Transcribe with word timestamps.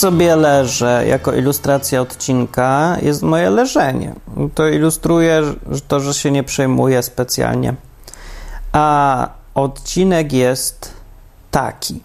Sobie 0.00 0.36
leżę 0.36 1.04
jako 1.06 1.32
ilustracja 1.32 2.00
odcinka, 2.00 2.96
jest 3.02 3.22
moje 3.22 3.50
leżenie. 3.50 4.14
To 4.54 4.68
ilustruje 4.68 5.42
to, 5.88 6.00
że 6.00 6.14
się 6.14 6.30
nie 6.30 6.44
przejmuję 6.44 7.02
specjalnie. 7.02 7.74
A 8.72 9.28
odcinek 9.54 10.32
jest 10.32 10.94
taki. 11.50 12.00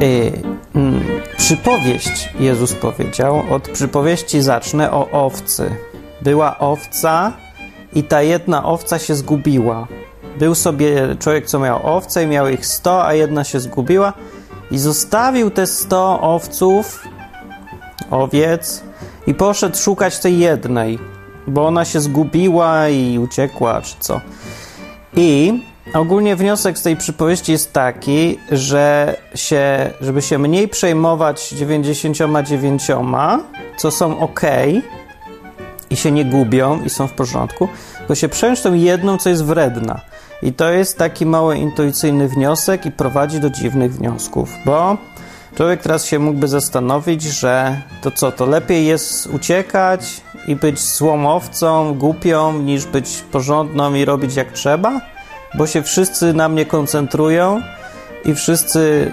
Yy, 0.00 0.32
mm, 0.74 1.04
przypowieść, 1.36 2.30
Jezus 2.40 2.72
powiedział, 2.72 3.42
od 3.50 3.68
przypowieści 3.68 4.42
zacznę 4.42 4.90
o 4.90 5.10
owcy. 5.10 5.70
Była 6.22 6.58
owca 6.58 7.32
i 7.92 8.02
ta 8.02 8.22
jedna 8.22 8.64
owca 8.64 8.98
się 8.98 9.14
zgubiła. 9.14 9.86
Był 10.38 10.54
sobie 10.54 11.16
człowiek, 11.18 11.46
co 11.46 11.58
miał 11.58 11.96
owce 11.96 12.24
i 12.24 12.26
miał 12.26 12.48
ich 12.48 12.66
sto, 12.66 13.06
a 13.06 13.14
jedna 13.14 13.44
się 13.44 13.60
zgubiła 13.60 14.12
i 14.74 14.78
zostawił 14.78 15.50
te 15.50 15.66
sto 15.66 16.20
owców, 16.20 17.08
owiec 18.10 18.82
i 19.26 19.34
poszedł 19.34 19.76
szukać 19.76 20.18
tej 20.18 20.38
jednej, 20.38 20.98
bo 21.46 21.66
ona 21.66 21.84
się 21.84 22.00
zgubiła 22.00 22.88
i 22.88 23.18
uciekła, 23.18 23.80
czy 23.80 23.94
co. 24.00 24.20
I 25.16 25.62
ogólnie 25.94 26.36
wniosek 26.36 26.78
z 26.78 26.82
tej 26.82 26.96
przypowieści 26.96 27.52
jest 27.52 27.72
taki, 27.72 28.38
że 28.50 29.16
się, 29.34 29.90
żeby 30.00 30.22
się 30.22 30.38
mniej 30.38 30.68
przejmować 30.68 31.48
99, 31.48 32.82
co 33.76 33.90
są 33.90 34.18
ok 34.18 34.40
i 35.90 35.96
się 35.96 36.10
nie 36.10 36.24
gubią 36.24 36.82
i 36.82 36.90
są 36.90 37.06
w 37.06 37.12
porządku, 37.12 37.68
tylko 37.98 38.14
się 38.14 38.28
przejąć 38.28 38.60
tą 38.60 38.74
jedną, 38.74 39.18
co 39.18 39.28
jest 39.28 39.44
wredna. 39.44 40.00
I 40.42 40.52
to 40.52 40.70
jest 40.70 40.98
taki 40.98 41.26
mały 41.26 41.56
intuicyjny 41.56 42.28
wniosek 42.28 42.86
i 42.86 42.90
prowadzi 42.90 43.40
do 43.40 43.50
dziwnych 43.50 43.94
wniosków, 43.94 44.50
bo 44.64 44.96
człowiek 45.56 45.82
teraz 45.82 46.06
się 46.06 46.18
mógłby 46.18 46.48
zastanowić, 46.48 47.22
że 47.22 47.80
to 48.02 48.10
co, 48.10 48.32
to 48.32 48.46
lepiej 48.46 48.86
jest 48.86 49.26
uciekać 49.26 50.20
i 50.46 50.56
być 50.56 50.80
złomowcą, 50.80 51.94
głupią, 51.94 52.52
niż 52.52 52.86
być 52.86 53.24
porządną 53.32 53.94
i 53.94 54.04
robić 54.04 54.36
jak 54.36 54.52
trzeba, 54.52 55.00
bo 55.54 55.66
się 55.66 55.82
wszyscy 55.82 56.34
na 56.34 56.48
mnie 56.48 56.66
koncentrują 56.66 57.60
i 58.24 58.34
wszyscy 58.34 59.12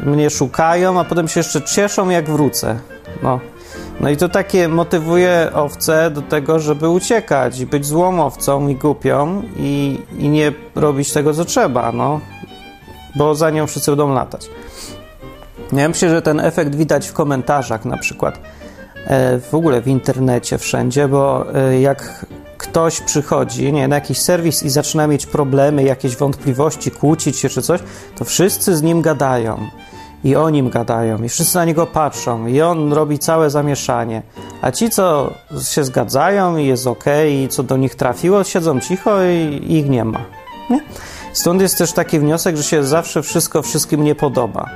yy, 0.00 0.06
mnie 0.06 0.30
szukają, 0.30 1.00
a 1.00 1.04
potem 1.04 1.28
się 1.28 1.40
jeszcze 1.40 1.62
cieszą, 1.62 2.08
jak 2.08 2.30
wrócę. 2.30 2.78
No, 3.22 3.40
no 4.00 4.10
i 4.10 4.16
to 4.16 4.28
takie 4.28 4.68
motywuje 4.68 5.50
owce 5.54 6.10
do 6.10 6.22
tego, 6.22 6.60
żeby 6.60 6.88
uciekać 6.88 7.60
i 7.60 7.66
być 7.66 7.86
złą 7.86 8.26
owcą 8.26 8.68
i 8.68 8.76
głupią 8.76 9.42
i, 9.56 9.98
i 10.18 10.28
nie 10.28 10.52
robić 10.74 11.12
tego, 11.12 11.34
co 11.34 11.44
trzeba, 11.44 11.92
no. 11.92 12.20
Bo 13.16 13.34
za 13.34 13.50
nią 13.50 13.66
wszyscy 13.66 13.90
będą 13.90 14.14
latać. 14.14 14.50
Ja 15.72 15.88
myślę, 15.88 16.10
że 16.10 16.22
ten 16.22 16.40
efekt 16.40 16.74
widać 16.74 17.08
w 17.08 17.12
komentarzach 17.12 17.84
na 17.84 17.96
przykład. 17.96 18.40
E, 19.06 19.38
w 19.38 19.54
ogóle 19.54 19.82
w 19.82 19.88
internecie, 19.88 20.58
wszędzie, 20.58 21.08
bo 21.08 21.54
e, 21.54 21.80
jak 21.80 22.26
ktoś 22.58 23.00
przychodzi 23.00 23.72
nie, 23.72 23.88
na 23.88 23.94
jakiś 23.94 24.18
serwis 24.18 24.62
i 24.62 24.70
zaczyna 24.70 25.06
mieć 25.06 25.26
problemy, 25.26 25.82
jakieś 25.82 26.16
wątpliwości, 26.16 26.90
kłócić 26.90 27.38
się 27.38 27.48
czy 27.48 27.62
coś, 27.62 27.80
to 28.16 28.24
wszyscy 28.24 28.76
z 28.76 28.82
nim 28.82 29.02
gadają 29.02 29.58
i 30.24 30.36
o 30.36 30.50
nim 30.50 30.70
gadają, 30.70 31.22
i 31.22 31.28
wszyscy 31.28 31.56
na 31.56 31.64
niego 31.64 31.86
patrzą, 31.86 32.46
i 32.46 32.60
on 32.62 32.92
robi 32.92 33.18
całe 33.18 33.50
zamieszanie. 33.50 34.22
A 34.62 34.70
ci, 34.70 34.90
co 34.90 35.30
się 35.68 35.84
zgadzają 35.84 36.56
i 36.56 36.66
jest 36.66 36.86
ok, 36.86 37.04
i 37.30 37.48
co 37.48 37.62
do 37.62 37.76
nich 37.76 37.94
trafiło, 37.94 38.44
siedzą 38.44 38.80
cicho 38.80 39.24
i 39.24 39.64
ich 39.68 39.88
nie 39.88 40.04
ma. 40.04 40.20
Nie? 40.70 40.80
Stąd 41.32 41.60
jest 41.60 41.78
też 41.78 41.92
taki 41.92 42.18
wniosek, 42.18 42.56
że 42.56 42.62
się 42.62 42.84
zawsze 42.84 43.22
wszystko 43.22 43.62
wszystkim 43.62 44.04
nie 44.04 44.14
podoba. 44.14 44.70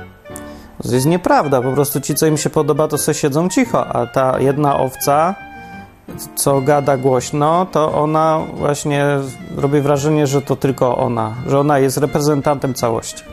To 0.83 0.95
jest 0.95 1.05
nieprawda, 1.05 1.61
po 1.61 1.71
prostu 1.71 2.01
ci, 2.01 2.15
co 2.15 2.25
im 2.25 2.37
się 2.37 2.49
podoba, 2.49 2.87
to 2.87 2.97
sobie 2.97 3.15
siedzą 3.15 3.49
cicho, 3.49 3.87
a 3.87 4.07
ta 4.07 4.39
jedna 4.39 4.79
owca, 4.79 5.35
co 6.35 6.61
gada 6.61 6.97
głośno, 6.97 7.65
to 7.71 7.93
ona 7.93 8.39
właśnie 8.53 9.05
robi 9.57 9.81
wrażenie, 9.81 10.27
że 10.27 10.41
to 10.41 10.55
tylko 10.55 10.97
ona, 10.97 11.33
że 11.47 11.59
ona 11.59 11.79
jest 11.79 11.97
reprezentantem 11.97 12.73
całości. 12.73 13.23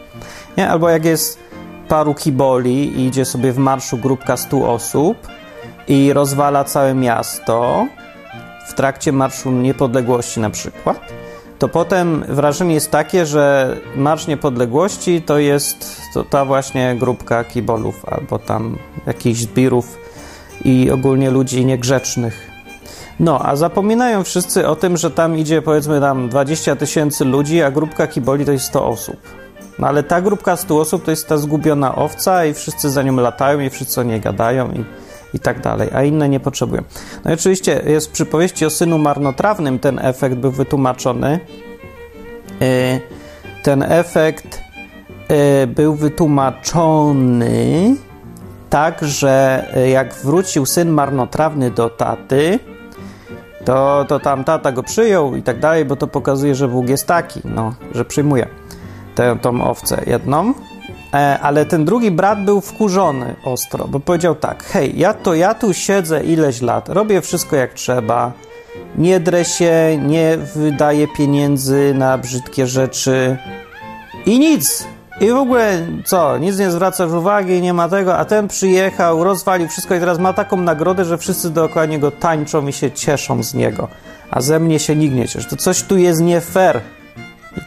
Nie? 0.56 0.71
Albo 0.71 0.88
jak 0.88 1.04
jest 1.04 1.46
paru 1.88 2.14
kiboli 2.14 3.00
i 3.00 3.06
idzie 3.06 3.24
sobie 3.24 3.52
w 3.52 3.58
marszu 3.58 3.98
grupka 3.98 4.36
100 4.36 4.72
osób 4.72 5.16
i 5.88 6.12
rozwala 6.12 6.64
całe 6.64 6.94
miasto 6.94 7.86
w 8.69 8.74
trakcie 8.74 9.12
Marszu 9.12 9.50
Niepodległości 9.50 10.41
na 10.41 10.50
przykład, 10.50 11.12
to 11.58 11.69
potem 11.69 12.24
wrażenie 12.28 12.74
jest 12.74 12.91
takie, 12.91 13.26
że 13.26 13.76
Marsz 13.97 14.26
Niepodległości 14.26 15.22
to 15.22 15.38
jest 15.38 16.00
to 16.14 16.24
ta 16.24 16.44
właśnie 16.44 16.97
grupka 16.98 17.44
kibolów 17.44 18.04
albo 18.04 18.38
tam 18.38 18.78
jakichś 19.06 19.41
zbirów 19.41 19.98
i 20.64 20.91
ogólnie 20.91 21.30
ludzi 21.30 21.66
niegrzecznych. 21.66 22.50
No, 23.20 23.41
a 23.41 23.56
zapominają 23.56 24.24
wszyscy 24.24 24.68
o 24.68 24.76
tym, 24.76 24.97
że 24.97 25.10
tam 25.10 25.38
idzie 25.38 25.62
powiedzmy 25.62 26.00
tam 26.00 26.28
20 26.28 26.76
tysięcy 26.76 27.24
ludzi, 27.24 27.62
a 27.62 27.70
grupka 27.70 28.06
kiboli 28.06 28.44
to 28.44 28.53
jest 28.53 28.64
100 28.64 28.86
osób. 28.86 29.46
No 29.78 29.87
ale 29.87 30.03
ta 30.03 30.20
grupka 30.20 30.56
100 30.56 30.81
osób 30.81 31.04
to 31.04 31.10
jest 31.10 31.28
ta 31.28 31.37
zgubiona 31.37 31.94
owca 31.94 32.44
i 32.44 32.54
wszyscy 32.54 32.91
za 32.91 33.03
nią 33.03 33.16
latają 33.16 33.60
i 33.60 33.70
wszyscy 33.70 34.00
o 34.00 34.04
niej 34.04 34.20
gadają 34.20 34.72
i, 34.72 34.84
i 35.34 35.41
tak 35.41 35.60
dalej, 35.60 35.88
a 35.94 36.03
inne 36.03 36.28
nie 36.28 36.41
potrzebują. 36.41 36.82
No 37.25 37.31
i 37.31 37.34
oczywiście 37.34 37.82
jest 37.86 38.09
w 38.09 38.10
przypowieści 38.10 38.66
o 38.66 38.70
synu 38.70 38.98
marnotrawnym 38.98 39.78
ten 39.78 39.98
efekt 39.98 40.36
był 40.36 40.50
wytłumaczony. 40.50 41.41
Y, 42.62 43.00
ten 43.62 43.82
efekt 43.82 44.60
y, 45.62 45.66
był 45.66 45.94
wytłumaczony 45.94 47.94
tak, 48.70 48.98
że 49.03 49.66
y, 49.76 49.88
jak 49.88 50.15
wrócił 50.15 50.66
syn 50.66 50.88
marnotrawny 50.88 51.70
do 51.70 51.91
taty, 51.91 52.59
to, 53.65 54.04
to 54.09 54.20
tam 54.20 54.44
tata 54.44 54.72
go 54.72 54.82
przyjął 54.82 55.36
i 55.36 55.42
tak 55.42 55.60
dalej, 55.60 55.84
bo 55.84 55.97
to 55.97 56.06
pokazuje, 56.06 56.54
że 56.54 56.69
Bóg 56.69 56.88
jest 56.88 57.06
taki, 57.06 57.41
no, 57.44 57.75
że 57.94 58.04
przyjmuje 58.04 58.47
tę 59.16 59.37
tą 59.43 59.65
owcę 59.65 60.03
jedną, 60.06 60.54
e, 61.15 61.38
ale 61.43 61.65
ten 61.66 61.84
drugi 61.84 62.10
brat 62.10 62.44
był 62.44 62.60
wkurzony 62.60 63.34
ostro, 63.44 63.88
bo 63.88 64.00
powiedział 64.00 64.34
tak: 64.34 64.65
Hej, 64.65 64.99
ja 64.99 65.15
to 65.15 65.34
ja 65.34 65.54
tu 65.54 65.75
siedzę 65.75 66.25
ileś 66.25 66.62
lat, 66.62 66.88
robię 66.88 67.21
wszystko 67.21 67.56
jak 67.56 67.75
trzeba, 67.75 68.32
nie 68.99 69.21
drę 69.21 69.44
się, 69.44 69.99
nie 70.06 70.37
wydaję 70.54 71.09
pieniędzy 71.16 71.94
na 71.94 72.19
brzydkie 72.19 72.66
rzeczy 72.66 73.37
i 74.27 74.38
nic. 74.38 74.87
I 75.21 75.31
w 75.31 75.37
ogóle 75.37 75.87
co, 76.04 76.38
nic 76.38 76.59
nie 76.59 76.71
zwracasz 76.71 77.12
uwagi, 77.12 77.62
nie 77.62 77.72
ma 77.72 77.88
tego, 77.88 78.19
a 78.19 78.25
ten 78.25 78.48
przyjechał, 78.48 79.25
rozwalił 79.25 79.69
wszystko 79.69 79.94
i 79.94 80.00
teraz 80.00 80.19
ma 80.19 80.33
taką 80.33 80.56
nagrodę, 80.56 81.04
że 81.04 81.19
wszyscy 81.19 81.50
dookoła 81.50 81.87
niego 81.87 82.10
tańczą 82.10 82.66
i 82.66 82.72
się 82.72 82.91
cieszą 82.91 83.43
z 83.43 83.54
niego. 83.54 83.88
A 84.31 84.41
ze 84.41 84.60
mnie 84.60 84.78
się 84.78 84.97
nikt 84.97 85.15
nie 85.15 85.28
cieszy. 85.28 85.48
To 85.48 85.56
coś 85.56 85.83
tu 85.83 85.97
jest 85.97 86.21
nie 86.21 86.41
fair. 86.41 86.81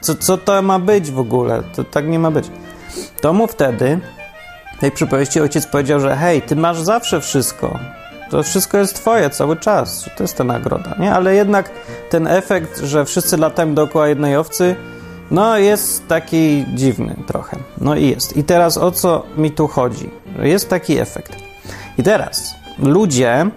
Co, 0.01 0.15
co 0.15 0.37
to 0.37 0.61
ma 0.61 0.79
być 0.79 1.11
w 1.11 1.19
ogóle? 1.19 1.63
To 1.75 1.83
tak 1.83 2.07
nie 2.07 2.19
ma 2.19 2.31
być. 2.31 2.51
To 3.21 3.33
mu 3.33 3.47
wtedy, 3.47 3.99
tej 4.79 4.91
przypowieści 4.91 5.41
ojciec 5.41 5.67
powiedział, 5.67 5.99
że 5.99 6.15
hej, 6.15 6.41
ty 6.41 6.55
masz 6.55 6.81
zawsze 6.81 7.21
wszystko. 7.21 7.79
To 8.29 8.43
wszystko 8.43 8.77
jest 8.77 8.95
twoje 8.95 9.29
cały 9.29 9.57
czas. 9.57 10.09
To 10.17 10.23
jest 10.23 10.37
ta 10.37 10.43
nagroda, 10.43 10.95
nie? 10.99 11.13
Ale 11.13 11.35
jednak 11.35 11.69
ten 12.09 12.27
efekt, 12.27 12.79
że 12.79 13.05
wszyscy 13.05 13.37
latają 13.37 13.73
dookoła 13.73 14.07
jednej 14.07 14.37
owcy, 14.37 14.75
no 15.31 15.57
jest 15.57 16.07
taki 16.07 16.65
dziwny 16.73 17.15
trochę. 17.27 17.57
No 17.77 17.95
i 17.95 18.09
jest. 18.09 18.37
I 18.37 18.43
teraz 18.43 18.77
o 18.77 18.91
co 18.91 19.23
mi 19.37 19.51
tu 19.51 19.67
chodzi? 19.67 20.09
Jest 20.41 20.69
taki 20.69 20.97
efekt. 20.97 21.35
I 21.97 22.03
teraz 22.03 22.55
ludzie 22.79 23.49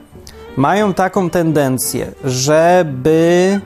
mają 0.56 0.95
taką 0.95 1.31
tendencję, 1.31 2.12
żeby 2.25 3.61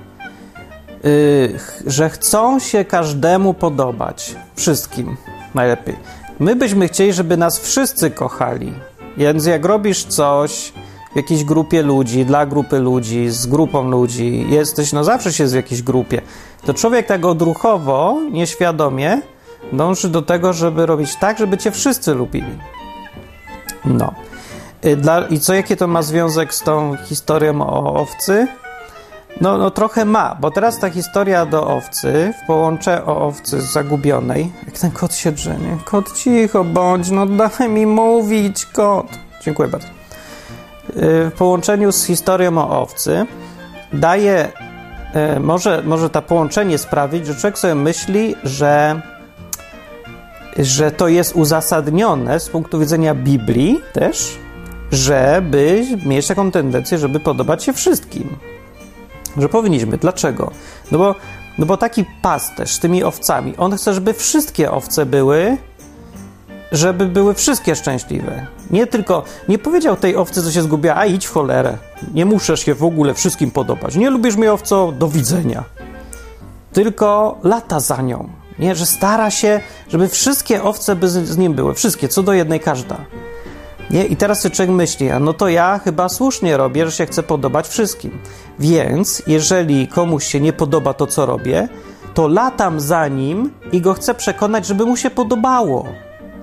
że 1.86 2.10
chcą 2.10 2.58
się 2.58 2.84
każdemu 2.84 3.54
podobać. 3.54 4.36
Wszystkim 4.54 5.16
najlepiej. 5.54 5.96
My 6.38 6.56
byśmy 6.56 6.88
chcieli, 6.88 7.12
żeby 7.12 7.36
nas 7.36 7.58
wszyscy 7.58 8.10
kochali. 8.10 8.72
Więc 9.16 9.46
jak 9.46 9.64
robisz 9.64 10.04
coś 10.04 10.72
w 11.12 11.16
jakiejś 11.16 11.44
grupie 11.44 11.82
ludzi, 11.82 12.24
dla 12.24 12.46
grupy 12.46 12.78
ludzi, 12.78 13.30
z 13.30 13.46
grupą 13.46 13.90
ludzi, 13.90 14.46
jesteś, 14.48 14.92
no 14.92 15.04
zawsze 15.04 15.32
się 15.32 15.46
w 15.46 15.54
jakiejś 15.54 15.82
grupie, 15.82 16.22
to 16.66 16.74
człowiek 16.74 17.06
tak 17.06 17.24
odruchowo, 17.24 18.20
nieświadomie 18.32 19.20
dąży 19.72 20.08
do 20.08 20.22
tego, 20.22 20.52
żeby 20.52 20.86
robić 20.86 21.16
tak, 21.16 21.38
żeby 21.38 21.58
cię 21.58 21.70
wszyscy 21.70 22.14
lubili. 22.14 22.58
No. 23.84 24.14
Y, 24.84 24.96
dla, 24.96 25.26
I 25.26 25.40
co, 25.40 25.54
jaki 25.54 25.76
to 25.76 25.86
ma 25.86 26.02
związek 26.02 26.54
z 26.54 26.62
tą 26.62 26.96
historią 26.96 27.62
o 27.62 27.94
owcy? 27.94 28.46
No, 29.40 29.58
no 29.58 29.70
trochę 29.70 30.04
ma, 30.04 30.36
bo 30.40 30.50
teraz 30.50 30.78
ta 30.78 30.90
historia 30.90 31.46
do 31.46 31.66
owcy, 31.66 32.34
w 32.42 32.46
połączeniu 32.46 33.02
o 33.06 33.26
owcy 33.26 33.60
zagubionej, 33.60 34.52
jak 34.66 34.78
ten 34.78 34.90
kot 34.90 35.14
się 35.14 35.32
drzemie. 35.32 35.78
Kot 35.84 36.12
cicho 36.12 36.64
bądź, 36.64 37.10
no 37.10 37.26
daj 37.26 37.68
mi 37.68 37.86
mówić, 37.86 38.66
kot. 38.66 39.06
Dziękuję 39.42 39.68
bardzo. 39.68 39.88
Y, 39.88 39.92
w 41.30 41.32
połączeniu 41.38 41.92
z 41.92 42.04
historią 42.04 42.58
o 42.58 42.82
owcy 42.82 43.26
daje, 43.92 44.48
y, 45.36 45.40
może, 45.40 45.82
może 45.82 46.10
to 46.10 46.22
połączenie 46.22 46.78
sprawić, 46.78 47.26
że 47.26 47.34
człowiek 47.34 47.58
sobie 47.58 47.74
myśli, 47.74 48.34
że 48.44 49.00
że 50.58 50.90
to 50.90 51.08
jest 51.08 51.36
uzasadnione 51.36 52.40
z 52.40 52.48
punktu 52.48 52.78
widzenia 52.78 53.14
Biblii 53.14 53.80
też, 53.92 54.38
żeby 54.92 55.86
mieć 56.06 56.26
taką 56.26 56.50
tendencję, 56.50 56.98
żeby 56.98 57.20
podobać 57.20 57.64
się 57.64 57.72
wszystkim. 57.72 58.36
Że 59.38 59.48
powinniśmy. 59.48 59.96
Dlaczego? 59.96 60.50
No 60.90 60.98
bo, 60.98 61.14
no 61.58 61.66
bo 61.66 61.76
taki 61.76 62.04
pasterz 62.22 62.70
z 62.70 62.80
tymi 62.80 63.04
owcami, 63.04 63.56
on 63.56 63.76
chce, 63.76 63.94
żeby 63.94 64.14
wszystkie 64.14 64.70
owce 64.70 65.06
były, 65.06 65.56
żeby 66.72 67.06
były 67.06 67.34
wszystkie 67.34 67.76
szczęśliwe. 67.76 68.46
Nie 68.70 68.86
tylko, 68.86 69.22
nie 69.48 69.58
powiedział 69.58 69.96
tej 69.96 70.16
owcy, 70.16 70.42
co 70.42 70.50
się 70.50 70.62
zgubiła, 70.62 70.96
a 70.96 71.06
idź 71.06 71.26
w 71.26 71.32
cholerę. 71.32 71.78
Nie 72.14 72.24
muszę 72.24 72.56
się 72.56 72.74
w 72.74 72.84
ogóle 72.84 73.14
wszystkim 73.14 73.50
podobać. 73.50 73.96
Nie 73.96 74.10
lubisz 74.10 74.36
mnie 74.36 74.52
owco? 74.52 74.92
Do 74.92 75.08
widzenia. 75.08 75.64
Tylko 76.72 77.38
lata 77.42 77.80
za 77.80 78.02
nią. 78.02 78.28
Nie, 78.58 78.74
że 78.74 78.86
stara 78.86 79.30
się, 79.30 79.60
żeby 79.88 80.08
wszystkie 80.08 80.62
owce 80.62 80.96
by 80.96 81.08
z, 81.08 81.38
nim 81.38 81.54
były. 81.54 81.74
Wszystkie, 81.74 82.08
co 82.08 82.22
do 82.22 82.32
jednej 82.32 82.60
każda. 82.60 82.96
Nie? 83.90 84.04
I 84.04 84.16
teraz 84.16 84.40
sobie 84.40 84.54
człowiek 84.54 84.74
myśli, 84.74 85.10
a 85.10 85.20
no 85.20 85.32
to 85.32 85.48
ja 85.48 85.80
chyba 85.84 86.08
słusznie 86.08 86.56
robię, 86.56 86.86
że 86.86 86.92
się 86.92 87.06
chcę 87.06 87.22
podobać 87.22 87.68
wszystkim. 87.68 88.18
Więc 88.58 89.22
jeżeli 89.26 89.88
komuś 89.88 90.24
się 90.24 90.40
nie 90.40 90.52
podoba 90.52 90.94
to, 90.94 91.06
co 91.06 91.26
robię, 91.26 91.68
to 92.14 92.28
latam 92.28 92.80
za 92.80 93.08
nim 93.08 93.50
i 93.72 93.80
go 93.80 93.94
chcę 93.94 94.14
przekonać, 94.14 94.66
żeby 94.66 94.86
mu 94.86 94.96
się 94.96 95.10
podobało. 95.10 95.88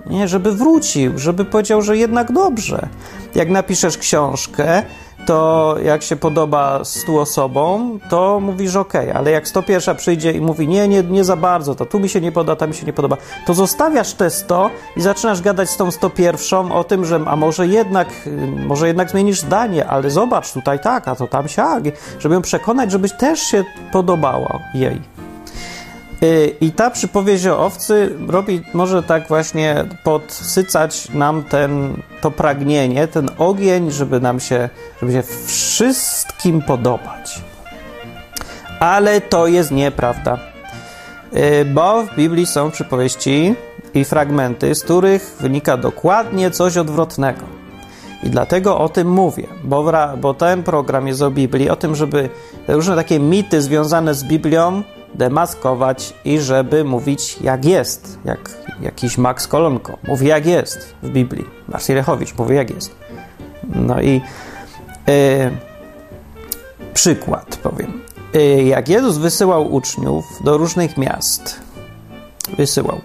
Nie, 0.05 0.27
żeby 0.27 0.51
wrócił, 0.51 1.17
żeby 1.17 1.45
powiedział, 1.45 1.81
że 1.81 1.97
jednak 1.97 2.31
dobrze. 2.31 2.87
Jak 3.35 3.49
napiszesz 3.49 3.97
książkę, 3.97 4.83
to 5.25 5.75
jak 5.83 6.03
się 6.03 6.15
podoba 6.15 6.79
100 6.83 7.19
osobom, 7.19 7.99
to 8.09 8.39
mówisz 8.39 8.75
ok, 8.75 8.93
ale 9.13 9.31
jak 9.31 9.47
101 9.47 9.95
przyjdzie 9.95 10.31
i 10.31 10.41
mówi 10.41 10.67
nie, 10.67 10.87
nie, 10.87 11.03
nie 11.03 11.23
za 11.23 11.35
bardzo, 11.35 11.75
to 11.75 11.85
tu 11.85 11.99
mi 11.99 12.09
się 12.09 12.21
nie 12.21 12.31
podoba, 12.31 12.55
tam 12.55 12.69
mi 12.69 12.75
się 12.75 12.85
nie 12.85 12.93
podoba, 12.93 13.17
to 13.45 13.53
zostawiasz 13.53 14.13
te 14.13 14.29
100 14.29 14.69
i 14.97 15.01
zaczynasz 15.01 15.41
gadać 15.41 15.69
z 15.69 15.77
tą 15.77 15.91
101 15.91 16.71
o 16.71 16.83
tym, 16.83 17.05
że 17.05 17.19
a 17.25 17.35
może 17.35 17.67
jednak, 17.67 18.07
może 18.67 18.87
jednak 18.87 19.09
zmienisz 19.09 19.39
zdanie, 19.39 19.87
ale 19.87 20.09
zobacz, 20.09 20.53
tutaj 20.53 20.79
tak, 20.79 21.07
a 21.07 21.15
to 21.15 21.27
tam 21.27 21.47
siak, 21.47 21.83
żeby 22.19 22.35
ją 22.35 22.41
przekonać, 22.41 22.91
żebyś 22.91 23.11
też 23.17 23.39
się 23.39 23.63
podobała 23.91 24.59
jej. 24.73 25.12
Y, 26.23 26.55
I 26.61 26.71
ta 26.71 26.89
przypowieść 26.89 27.45
o 27.47 27.65
owcy 27.65 28.15
robi, 28.27 28.61
może 28.73 29.03
tak 29.03 29.27
właśnie 29.27 29.85
podsycać 30.03 31.09
nam 31.09 31.43
ten, 31.43 32.01
to 32.21 32.31
pragnienie, 32.31 33.07
ten 33.07 33.29
ogień, 33.37 33.91
żeby 33.91 34.19
nam 34.19 34.39
się, 34.39 34.69
żeby 35.01 35.13
się 35.13 35.23
wszystkim 35.45 36.61
podobać. 36.61 37.41
Ale 38.79 39.21
to 39.21 39.47
jest 39.47 39.71
nieprawda. 39.71 40.39
Y, 41.33 41.65
bo 41.65 42.03
w 42.03 42.15
Biblii 42.15 42.45
są 42.45 42.71
przypowieści 42.71 43.55
i 43.93 44.05
fragmenty, 44.05 44.75
z 44.75 44.83
których 44.83 45.35
wynika 45.39 45.77
dokładnie 45.77 46.51
coś 46.51 46.77
odwrotnego. 46.77 47.41
I 48.23 48.29
dlatego 48.29 48.77
o 48.79 48.89
tym 48.89 49.11
mówię, 49.11 49.47
bo, 49.63 49.91
bo 50.17 50.33
ten 50.33 50.63
program 50.63 51.07
jest 51.07 51.21
o 51.21 51.31
Biblii, 51.31 51.69
o 51.69 51.75
tym, 51.75 51.95
żeby 51.95 52.29
różne 52.67 52.95
takie 52.95 53.19
mity 53.19 53.61
związane 53.61 54.13
z 54.13 54.23
Biblią 54.23 54.83
demaskować 55.15 56.13
i 56.25 56.39
żeby 56.39 56.83
mówić 56.83 57.37
jak 57.41 57.65
jest, 57.65 58.19
jak 58.25 58.49
jakiś 58.81 59.17
Max 59.17 59.47
Kolonko 59.47 59.97
mówi 60.07 60.27
jak 60.27 60.45
jest 60.45 60.95
w 61.03 61.09
Biblii. 61.09 61.45
Marcin 61.67 61.95
Lechowicz 61.95 62.37
mówi 62.37 62.55
jak 62.55 62.69
jest. 62.69 62.95
No 63.75 64.01
i 64.01 64.21
yy, 65.07 65.13
przykład 66.93 67.55
powiem. 67.55 68.01
Yy, 68.33 68.63
jak 68.63 68.89
Jezus 68.89 69.17
wysyłał 69.17 69.73
uczniów 69.73 70.25
do 70.43 70.57
różnych 70.57 70.97
miast, 70.97 71.59
wysyłał 72.57 73.01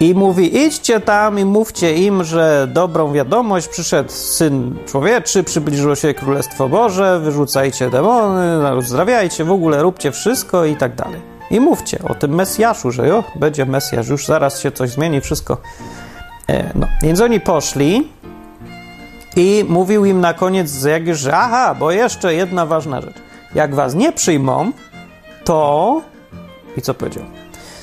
i 0.00 0.14
mówi: 0.14 0.64
idźcie 0.64 1.00
tam 1.00 1.38
i 1.38 1.44
mówcie 1.44 1.94
im, 1.94 2.24
że 2.24 2.68
dobrą 2.72 3.12
wiadomość 3.12 3.68
przyszedł 3.68 4.10
syn 4.10 4.76
człowieczy, 4.86 5.44
przybliżyło 5.44 5.94
się 5.94 6.14
Królestwo 6.14 6.68
Boże, 6.68 7.20
wyrzucajcie 7.20 7.90
demony, 7.90 8.76
uzdrawiajcie, 8.76 9.44
w 9.44 9.50
ogóle 9.52 9.82
róbcie 9.82 10.12
wszystko 10.12 10.64
i 10.64 10.76
tak 10.76 10.94
dalej 10.94 11.33
i 11.54 11.60
mówcie 11.60 11.98
o 12.08 12.14
tym 12.14 12.34
Mesjaszu, 12.34 12.90
że 12.90 13.08
jo, 13.08 13.24
będzie 13.36 13.66
Mesjasz, 13.66 14.08
już 14.08 14.26
zaraz 14.26 14.60
się 14.60 14.72
coś 14.72 14.90
zmieni, 14.90 15.20
wszystko. 15.20 15.56
E, 16.48 16.70
no. 16.74 16.86
Więc 17.02 17.20
oni 17.20 17.40
poszli 17.40 18.08
i 19.36 19.64
mówił 19.68 20.04
im 20.04 20.20
na 20.20 20.34
koniec, 20.34 20.70
że 21.12 21.36
aha, 21.36 21.74
bo 21.78 21.90
jeszcze 21.90 22.34
jedna 22.34 22.66
ważna 22.66 23.00
rzecz. 23.00 23.16
Jak 23.54 23.74
was 23.74 23.94
nie 23.94 24.12
przyjmą, 24.12 24.72
to... 25.44 26.00
I 26.76 26.82
co 26.82 26.94
powiedział? 26.94 27.24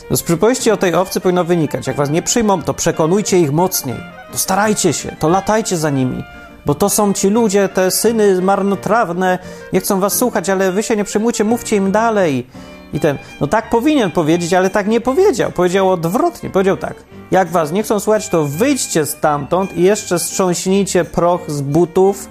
No 0.09 0.17
z 0.17 0.23
przypowieści 0.23 0.71
o 0.71 0.77
tej 0.77 0.95
owcy 0.95 1.21
powinno 1.21 1.43
wynikać, 1.43 1.87
jak 1.87 1.95
was 1.95 2.09
nie 2.09 2.21
przyjmą, 2.21 2.61
to 2.61 2.73
przekonujcie 2.73 3.39
ich 3.39 3.51
mocniej, 3.51 3.97
to 4.31 4.37
starajcie 4.37 4.93
się, 4.93 5.15
to 5.19 5.29
latajcie 5.29 5.77
za 5.77 5.89
nimi, 5.89 6.23
bo 6.65 6.75
to 6.75 6.89
są 6.89 7.13
ci 7.13 7.29
ludzie, 7.29 7.69
te 7.69 7.91
syny 7.91 8.41
marnotrawne, 8.41 9.39
nie 9.73 9.79
chcą 9.79 9.99
was 9.99 10.17
słuchać, 10.17 10.49
ale 10.49 10.71
wy 10.71 10.83
się 10.83 10.95
nie 10.95 11.03
przejmujcie, 11.03 11.43
mówcie 11.43 11.75
im 11.75 11.91
dalej. 11.91 12.47
I 12.93 12.99
ten, 12.99 13.17
no 13.41 13.47
tak 13.47 13.69
powinien 13.69 14.11
powiedzieć, 14.11 14.53
ale 14.53 14.69
tak 14.69 14.87
nie 14.87 15.01
powiedział. 15.01 15.51
Powiedział 15.51 15.89
odwrotnie. 15.89 16.49
Powiedział 16.49 16.77
tak. 16.77 16.95
Jak 17.31 17.47
was 17.47 17.71
nie 17.71 17.83
chcą 17.83 17.99
słuchać, 17.99 18.29
to 18.29 18.45
wyjdźcie 18.45 19.05
stamtąd 19.05 19.77
i 19.77 19.83
jeszcze 19.83 20.19
strząśnijcie 20.19 21.05
proch 21.05 21.51
z 21.51 21.61
butów 21.61 22.29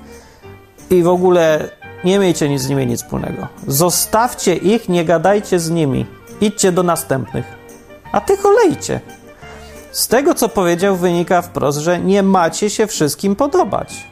i 0.91 1.03
w 1.03 1.09
ogóle 1.09 1.69
nie 2.05 2.19
miejcie 2.19 2.49
nic 2.49 2.63
z 2.63 2.69
nimi 2.69 2.87
nic 2.87 3.03
wspólnego. 3.03 3.47
Zostawcie 3.67 4.57
ich, 4.57 4.89
nie 4.89 5.05
gadajcie 5.05 5.59
z 5.59 5.71
nimi. 5.71 6.07
Idźcie 6.41 6.73
do 6.73 6.83
następnych. 6.83 7.45
A 8.13 8.21
ty 8.21 8.37
kolejcie. 8.37 9.01
Z 9.93 10.09
tego, 10.09 10.35
co 10.35 10.49
powiedział, 10.49 10.97
wynika 10.97 11.43
wprost, 11.43 11.79
że 11.79 11.99
nie 11.99 12.23
macie 12.23 12.71
się 12.71 12.87
wszystkim 12.87 13.37
podobać. 13.37 14.07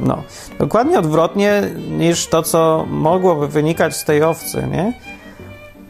No, 0.00 0.22
dokładnie 0.58 0.98
odwrotnie 0.98 1.62
niż 1.90 2.26
to, 2.26 2.42
co 2.42 2.86
mogłoby 2.88 3.48
wynikać 3.48 3.96
z 3.96 4.04
tej 4.04 4.22
owcy, 4.22 4.68
nie? 4.70 4.92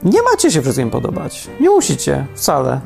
Nie 0.02 0.22
macie 0.22 0.50
się 0.50 0.62
wszystkim 0.62 0.90
podobać. 0.90 1.48
Nie 1.60 1.70
musicie 1.70 2.26
wcale. 2.34 2.80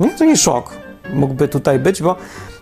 Nie? 0.00 0.10
To 0.10 0.24
nie 0.24 0.36
szok 0.36 0.84
mógłby 1.12 1.48
tutaj 1.48 1.78
być, 1.78 2.02
bo 2.02 2.16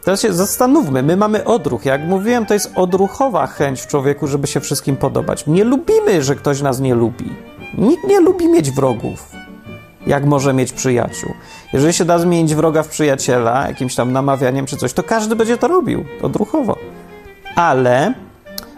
teraz 0.05 0.21
się 0.23 0.33
zastanówmy. 0.33 1.03
My 1.03 1.17
mamy 1.17 1.45
odruch. 1.45 1.85
Jak 1.85 2.01
mówiłem, 2.01 2.47
to 2.47 2.55
jest 2.55 2.73
odruchowa 2.75 3.47
chęć 3.47 3.81
w 3.81 3.87
człowieku, 3.87 4.27
żeby 4.27 4.47
się 4.47 4.61
wszystkim 4.61 4.97
podobać. 4.97 5.47
Nie 5.47 5.65
lubimy, 5.65 6.23
że 6.23 6.37
ktoś 6.37 6.61
nas 6.61 6.81
nie 6.81 6.95
lubi. 6.95 7.33
Nikt 7.79 8.05
nie 8.05 8.21
lubi 8.21 8.49
mieć 8.49 8.71
wrogów. 8.71 9.33
Jak 10.07 10.25
może 10.25 10.55
mieć 10.55 10.73
przyjaciół? 10.73 11.31
Jeżeli 11.73 11.93
się 11.93 12.05
da 12.05 12.19
zmienić 12.19 12.55
wroga 12.55 12.83
w 12.83 12.89
przyjaciela, 12.89 13.69
jakimś 13.69 13.95
tam 13.95 14.13
namawianiem 14.13 14.67
czy 14.67 14.77
coś, 14.77 14.93
to 14.93 15.03
każdy 15.03 15.37
będzie 15.37 15.59
to 15.59 15.69
robił 15.69 16.05
odruchowo. 16.23 16.77
Ale 17.57 18.15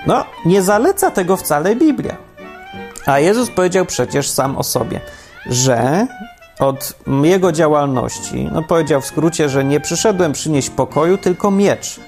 no, 0.07 0.25
nie 0.47 0.63
zaleca 0.63 1.11
tego 1.11 1.37
wcale 1.37 1.77
Biblia. 1.77 2.17
A 3.07 3.19
Jezus 3.19 3.51
powiedział 3.51 3.87
przecież 3.87 4.31
sam 4.31 4.57
o 4.57 4.63
sobie, 4.63 5.01
że 5.47 6.07
od 6.59 6.95
jego 7.23 7.53
działalności, 7.53 8.49
no 8.53 8.63
powiedział 8.63 9.01
w 9.01 9.07
skrócie, 9.07 9.49
że 9.49 9.65
nie 9.65 9.81
przyszedłem 9.81 10.33
przynieść 10.33 10.71
pokoju, 10.71 11.19
tylko 11.19 11.51
miecz, 11.51 12.01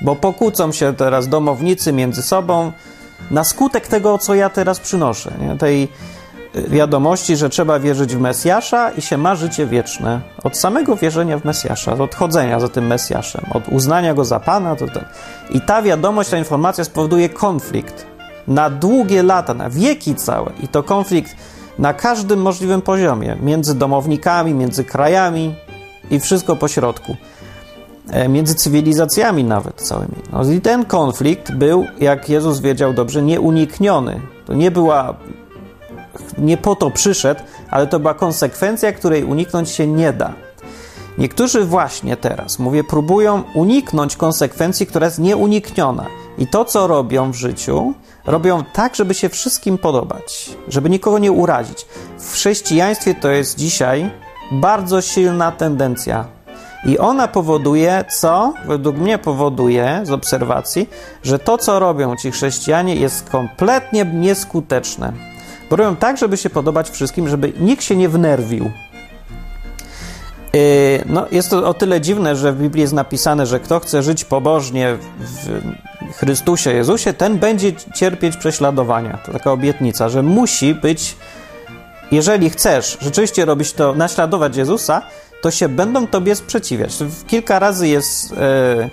bo 0.00 0.16
pokłócą 0.16 0.72
się 0.72 0.94
teraz 0.94 1.28
domownicy 1.28 1.92
między 1.92 2.22
sobą 2.22 2.72
na 3.30 3.44
skutek 3.44 3.86
tego, 3.86 4.18
co 4.18 4.34
ja 4.34 4.50
teraz 4.50 4.80
przynoszę, 4.80 5.32
nie? 5.40 5.56
tej 5.56 5.88
y, 6.56 6.68
wiadomości, 6.68 7.36
że 7.36 7.48
trzeba 7.48 7.78
wierzyć 7.78 8.16
w 8.16 8.20
Mesjasza 8.20 8.90
i 8.90 9.02
się 9.02 9.18
ma 9.18 9.34
życie 9.34 9.66
wieczne. 9.66 10.20
Od 10.44 10.56
samego 10.56 10.96
wierzenia 10.96 11.38
w 11.38 11.44
Mesjasza, 11.44 11.92
od 11.92 12.14
chodzenia 12.14 12.60
za 12.60 12.68
tym 12.68 12.86
Mesjaszem, 12.86 13.44
od 13.54 13.68
uznania 13.68 14.14
go 14.14 14.24
za 14.24 14.40
Pana. 14.40 14.76
To 14.76 14.86
ten. 14.86 15.04
I 15.50 15.60
ta 15.60 15.82
wiadomość, 15.82 16.30
ta 16.30 16.38
informacja 16.38 16.84
spowoduje 16.84 17.28
konflikt 17.28 18.17
na 18.48 18.70
długie 18.70 19.22
lata, 19.22 19.54
na 19.54 19.70
wieki 19.70 20.14
całe. 20.14 20.52
I 20.62 20.68
to 20.68 20.82
konflikt 20.82 21.36
na 21.78 21.94
każdym 21.94 22.42
możliwym 22.42 22.82
poziomie, 22.82 23.36
między 23.42 23.74
domownikami, 23.74 24.54
między 24.54 24.84
krajami 24.84 25.54
i 26.10 26.20
wszystko 26.20 26.56
po 26.56 26.68
środku. 26.68 27.16
E, 28.10 28.28
między 28.28 28.54
cywilizacjami 28.54 29.44
nawet 29.44 29.82
całymi. 29.82 30.14
No 30.32 30.50
i 30.50 30.60
ten 30.60 30.84
konflikt 30.84 31.52
był, 31.52 31.86
jak 32.00 32.28
Jezus 32.28 32.60
wiedział 32.60 32.92
dobrze, 32.92 33.22
nieunikniony. 33.22 34.20
To 34.46 34.54
nie 34.54 34.70
była, 34.70 35.14
nie 36.38 36.56
po 36.56 36.76
to 36.76 36.90
przyszedł, 36.90 37.40
ale 37.70 37.86
to 37.86 38.00
była 38.00 38.14
konsekwencja, 38.14 38.92
której 38.92 39.24
uniknąć 39.24 39.70
się 39.70 39.86
nie 39.86 40.12
da. 40.12 40.32
Niektórzy 41.18 41.64
właśnie 41.64 42.16
teraz, 42.16 42.58
mówię, 42.58 42.84
próbują 42.84 43.42
uniknąć 43.54 44.16
konsekwencji, 44.16 44.86
która 44.86 45.06
jest 45.06 45.18
nieunikniona. 45.18 46.06
I 46.38 46.46
to, 46.46 46.64
co 46.64 46.86
robią 46.86 47.30
w 47.30 47.34
życiu, 47.34 47.94
robią 48.28 48.64
tak, 48.72 48.96
żeby 48.96 49.14
się 49.14 49.28
wszystkim 49.28 49.78
podobać, 49.78 50.50
żeby 50.68 50.90
nikogo 50.90 51.18
nie 51.18 51.32
urazić. 51.32 51.86
W 52.18 52.32
chrześcijaństwie 52.32 53.14
to 53.14 53.30
jest 53.30 53.58
dzisiaj 53.58 54.10
bardzo 54.52 55.02
silna 55.02 55.52
tendencja. 55.52 56.24
I 56.84 56.98
ona 56.98 57.28
powoduje, 57.28 58.04
co 58.08 58.54
według 58.66 58.96
mnie 58.96 59.18
powoduje 59.18 60.00
z 60.04 60.10
obserwacji, 60.10 60.88
że 61.22 61.38
to, 61.38 61.58
co 61.58 61.78
robią 61.78 62.16
ci 62.16 62.30
chrześcijanie, 62.30 62.96
jest 62.96 63.30
kompletnie 63.30 64.04
nieskuteczne. 64.04 65.12
Bo 65.70 65.76
robią 65.76 65.96
tak, 65.96 66.18
żeby 66.18 66.36
się 66.36 66.50
podobać 66.50 66.90
wszystkim, 66.90 67.28
żeby 67.28 67.52
nikt 67.60 67.84
się 67.84 67.96
nie 67.96 68.08
wnerwił. 68.08 68.70
Yy, 70.52 70.60
no, 71.06 71.26
jest 71.30 71.50
to 71.50 71.68
o 71.68 71.74
tyle 71.74 72.00
dziwne, 72.00 72.36
że 72.36 72.52
w 72.52 72.62
Biblii 72.62 72.80
jest 72.80 72.92
napisane, 72.92 73.46
że 73.46 73.60
kto 73.60 73.80
chce 73.80 74.02
żyć 74.02 74.24
pobożnie 74.24 74.96
w 75.18 75.60
Chrystusie 76.16 76.72
Jezusie, 76.72 77.12
ten 77.12 77.38
będzie 77.38 77.72
cierpieć 77.94 78.36
prześladowania. 78.36 79.18
To 79.26 79.32
taka 79.32 79.52
obietnica, 79.52 80.08
że 80.08 80.22
musi 80.22 80.74
być, 80.74 81.16
jeżeli 82.10 82.50
chcesz 82.50 82.98
rzeczywiście 83.00 83.44
robić 83.44 83.72
to, 83.72 83.94
naśladować 83.94 84.56
Jezusa, 84.56 85.02
to 85.42 85.50
się 85.50 85.68
będą 85.68 86.06
tobie 86.06 86.34
sprzeciwiać. 86.34 86.92
Kilka 87.26 87.58
razy 87.58 87.88
jest 87.88 88.32
e, 88.32 88.90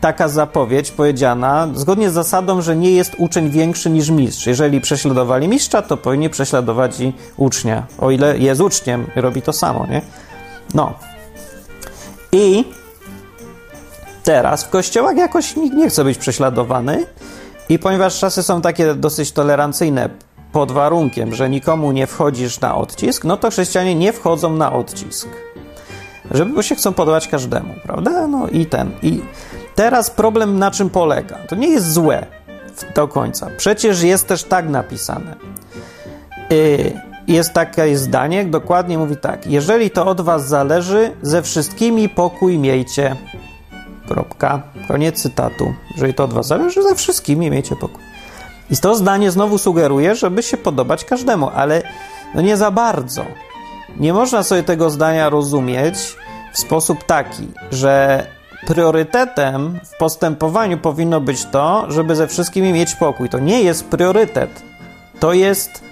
taka 0.00 0.28
zapowiedź 0.28 0.90
powiedziana, 0.90 1.68
zgodnie 1.74 2.10
z 2.10 2.12
zasadą, 2.12 2.62
że 2.62 2.76
nie 2.76 2.90
jest 2.90 3.12
uczeń 3.18 3.50
większy 3.50 3.90
niż 3.90 4.10
mistrz. 4.10 4.46
Jeżeli 4.46 4.80
prześladowali 4.80 5.48
mistrza, 5.48 5.82
to 5.82 5.96
powinni 5.96 6.30
prześladować 6.30 7.00
i 7.00 7.12
ucznia, 7.36 7.86
o 7.98 8.10
ile 8.10 8.38
jest 8.38 8.60
uczniem 8.60 9.06
robi 9.16 9.42
to 9.42 9.52
samo, 9.52 9.86
nie? 9.90 10.02
No. 10.74 10.94
I 12.32 12.64
teraz 14.26 14.64
w 14.64 14.68
kościołach 14.68 15.16
jakoś 15.16 15.56
nikt 15.56 15.76
nie 15.76 15.88
chce 15.88 16.04
być 16.04 16.18
prześladowany 16.18 17.06
i 17.68 17.78
ponieważ 17.78 18.18
czasy 18.18 18.42
są 18.42 18.60
takie 18.60 18.94
dosyć 18.94 19.32
tolerancyjne 19.32 20.08
pod 20.52 20.72
warunkiem, 20.72 21.34
że 21.34 21.50
nikomu 21.50 21.92
nie 21.92 22.06
wchodzisz 22.06 22.60
na 22.60 22.74
odcisk, 22.74 23.24
no 23.24 23.36
to 23.36 23.50
chrześcijanie 23.50 23.94
nie 23.94 24.12
wchodzą 24.12 24.56
na 24.56 24.72
odcisk 24.72 25.28
żeby, 26.30 26.52
bo 26.52 26.62
się 26.62 26.74
chcą 26.74 26.92
podobać 26.92 27.28
każdemu, 27.28 27.74
prawda? 27.82 28.26
No 28.26 28.48
i 28.48 28.66
ten. 28.66 28.92
I 29.02 29.20
teraz 29.74 30.10
problem 30.10 30.58
na 30.58 30.70
czym 30.70 30.90
polega? 30.90 31.38
To 31.48 31.56
nie 31.56 31.68
jest 31.68 31.92
złe 31.92 32.26
do 32.94 33.08
końca. 33.08 33.50
Przecież 33.56 34.02
jest 34.02 34.28
też 34.28 34.44
tak 34.44 34.68
napisane. 34.68 35.34
Yy, 36.50 37.00
jest 37.28 37.52
takie 37.52 37.98
zdanie, 37.98 38.44
dokładnie 38.44 38.98
mówi 38.98 39.16
tak. 39.16 39.46
Jeżeli 39.46 39.90
to 39.90 40.06
od 40.06 40.20
was 40.20 40.48
zależy, 40.48 41.12
ze 41.22 41.42
wszystkimi 41.42 42.08
pokój 42.08 42.58
miejcie. 42.58 43.16
Kropka. 44.08 44.62
Koniec 44.88 45.22
cytatu. 45.22 45.74
Jeżeli 45.92 46.14
to 46.14 46.24
od 46.24 46.32
was 46.32 46.46
zależy, 46.46 46.82
ze 46.82 46.94
wszystkimi 46.94 47.50
miejcie 47.50 47.76
pokój. 47.76 48.04
I 48.70 48.76
to 48.76 48.94
zdanie 48.94 49.30
znowu 49.30 49.58
sugeruje, 49.58 50.14
żeby 50.14 50.42
się 50.42 50.56
podobać 50.56 51.04
każdemu, 51.04 51.50
ale 51.54 51.82
no 52.34 52.40
nie 52.42 52.56
za 52.56 52.70
bardzo. 52.70 53.24
Nie 53.96 54.12
można 54.12 54.42
sobie 54.42 54.62
tego 54.62 54.90
zdania 54.90 55.28
rozumieć 55.28 56.16
w 56.52 56.58
sposób 56.58 57.04
taki, 57.04 57.48
że 57.70 58.26
priorytetem 58.66 59.80
w 59.84 59.98
postępowaniu 59.98 60.78
powinno 60.78 61.20
być 61.20 61.44
to, 61.44 61.86
żeby 61.88 62.16
ze 62.16 62.26
wszystkimi 62.26 62.72
mieć 62.72 62.94
pokój. 62.94 63.28
To 63.28 63.38
nie 63.38 63.62
jest 63.62 63.84
priorytet. 63.84 64.62
To 65.20 65.32
jest, 65.32 65.84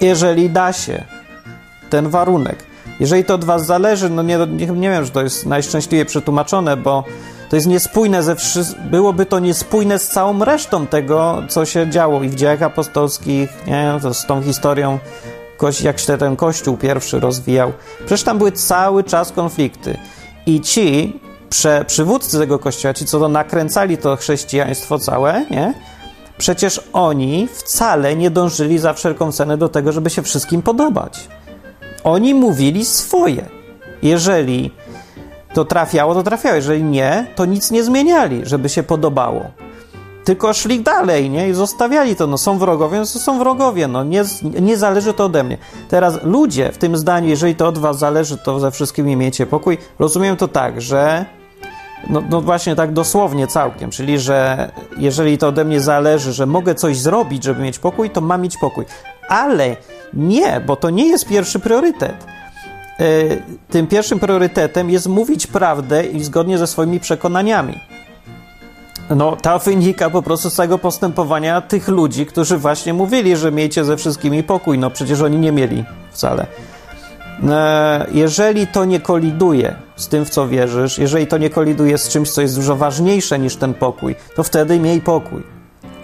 jeżeli 0.00 0.50
da 0.50 0.72
się, 0.72 1.04
ten 1.90 2.08
warunek. 2.08 2.69
Jeżeli 3.00 3.24
to 3.24 3.34
od 3.34 3.44
was 3.44 3.66
zależy, 3.66 4.10
no 4.10 4.22
nie, 4.22 4.38
nie, 4.38 4.66
nie 4.66 4.90
wiem, 4.90 5.04
że 5.04 5.10
to 5.10 5.22
jest 5.22 5.46
najszczęśliwie 5.46 6.04
przetłumaczone, 6.04 6.76
bo 6.76 7.04
to 7.48 7.56
jest 7.56 7.68
niespójne 7.68 8.22
ze 8.22 8.36
byłoby 8.90 9.26
to 9.26 9.38
niespójne 9.38 9.98
z 9.98 10.08
całą 10.08 10.44
resztą 10.44 10.86
tego, 10.86 11.42
co 11.48 11.64
się 11.64 11.90
działo 11.90 12.22
i 12.22 12.28
w 12.28 12.34
dziejach 12.34 12.62
apostolskich, 12.62 13.50
nie, 13.66 14.14
z 14.14 14.26
tą 14.26 14.42
historią 14.42 14.98
jak 15.82 15.98
się 15.98 16.18
ten 16.18 16.36
kościół 16.36 16.76
pierwszy 16.76 17.20
rozwijał. 17.20 17.72
Przecież 17.98 18.22
tam 18.22 18.38
były 18.38 18.52
cały 18.52 19.04
czas 19.04 19.32
konflikty. 19.32 19.96
I 20.46 20.60
ci 20.60 21.20
prze, 21.50 21.84
przywódcy 21.84 22.38
tego 22.38 22.58
kościoła, 22.58 22.94
ci 22.94 23.04
co 23.04 23.20
to 23.20 23.28
nakręcali 23.28 23.98
to 23.98 24.16
chrześcijaństwo 24.16 24.98
całe, 24.98 25.46
nie? 25.50 25.74
Przecież 26.38 26.80
oni 26.92 27.48
wcale 27.52 28.16
nie 28.16 28.30
dążyli 28.30 28.78
za 28.78 28.92
wszelką 28.92 29.32
cenę 29.32 29.56
do 29.56 29.68
tego, 29.68 29.92
żeby 29.92 30.10
się 30.10 30.22
wszystkim 30.22 30.62
podobać. 30.62 31.28
Oni 32.04 32.34
mówili 32.34 32.84
swoje. 32.84 33.48
Jeżeli 34.02 34.70
to 35.54 35.64
trafiało, 35.64 36.14
to 36.14 36.22
trafiało. 36.22 36.56
Jeżeli 36.56 36.84
nie, 36.84 37.26
to 37.34 37.44
nic 37.44 37.70
nie 37.70 37.84
zmieniali, 37.84 38.40
żeby 38.44 38.68
się 38.68 38.82
podobało 38.82 39.50
tylko 40.24 40.52
szli 40.52 40.80
dalej, 40.80 41.30
nie? 41.30 41.48
I 41.48 41.54
zostawiali 41.54 42.16
to. 42.16 42.26
No 42.26 42.38
są 42.38 42.58
wrogowie, 42.58 42.98
no 42.98 43.06
są 43.06 43.38
wrogowie, 43.38 43.88
no 43.88 44.04
nie, 44.04 44.24
nie 44.60 44.76
zależy 44.76 45.12
to 45.12 45.24
ode 45.24 45.44
mnie. 45.44 45.58
Teraz 45.88 46.22
ludzie 46.22 46.72
w 46.72 46.78
tym 46.78 46.96
zdaniu, 46.96 47.28
jeżeli 47.28 47.54
to 47.54 47.68
od 47.68 47.78
was 47.78 47.98
zależy, 47.98 48.36
to 48.38 48.60
ze 48.60 48.70
wszystkimi 48.70 49.16
miejcie 49.16 49.46
pokój. 49.46 49.78
Rozumiem 49.98 50.36
to 50.36 50.48
tak, 50.48 50.80
że 50.80 51.24
no, 52.08 52.22
no, 52.30 52.40
właśnie 52.40 52.76
tak 52.76 52.92
dosłownie 52.92 53.46
całkiem, 53.46 53.90
czyli 53.90 54.18
że 54.18 54.70
jeżeli 54.98 55.38
to 55.38 55.48
ode 55.48 55.64
mnie 55.64 55.80
zależy, 55.80 56.32
że 56.32 56.46
mogę 56.46 56.74
coś 56.74 56.98
zrobić, 56.98 57.44
żeby 57.44 57.62
mieć 57.62 57.78
pokój, 57.78 58.10
to 58.10 58.20
mam 58.20 58.42
mieć 58.42 58.56
pokój. 58.56 58.84
Ale 59.30 59.76
nie, 60.14 60.60
bo 60.66 60.76
to 60.76 60.90
nie 60.90 61.08
jest 61.08 61.28
pierwszy 61.28 61.58
priorytet. 61.58 62.26
Yy, 62.98 63.42
tym 63.68 63.86
pierwszym 63.86 64.20
priorytetem 64.20 64.90
jest 64.90 65.06
mówić 65.06 65.46
prawdę 65.46 66.06
i 66.06 66.24
zgodnie 66.24 66.58
ze 66.58 66.66
swoimi 66.66 67.00
przekonaniami. 67.00 67.80
No, 69.16 69.36
ta 69.36 69.58
wynika 69.58 70.10
po 70.10 70.22
prostu 70.22 70.50
z 70.50 70.56
tego 70.56 70.78
postępowania 70.78 71.60
tych 71.60 71.88
ludzi, 71.88 72.26
którzy 72.26 72.58
właśnie 72.58 72.94
mówili, 72.94 73.36
że 73.36 73.52
miejcie 73.52 73.84
ze 73.84 73.96
wszystkimi 73.96 74.42
pokój. 74.42 74.78
No, 74.78 74.90
przecież 74.90 75.20
oni 75.20 75.36
nie 75.36 75.52
mieli 75.52 75.84
wcale. 76.10 76.46
E, 77.48 78.06
jeżeli 78.12 78.66
to 78.66 78.84
nie 78.84 79.00
koliduje 79.00 79.74
z 79.96 80.08
tym, 80.08 80.24
w 80.24 80.30
co 80.30 80.48
wierzysz, 80.48 80.98
jeżeli 80.98 81.26
to 81.26 81.38
nie 81.38 81.50
koliduje 81.50 81.98
z 81.98 82.08
czymś, 82.08 82.30
co 82.30 82.40
jest 82.42 82.56
dużo 82.56 82.76
ważniejsze 82.76 83.38
niż 83.38 83.56
ten 83.56 83.74
pokój, 83.74 84.16
to 84.36 84.42
wtedy 84.42 84.78
miej 84.78 85.00
pokój. 85.00 85.59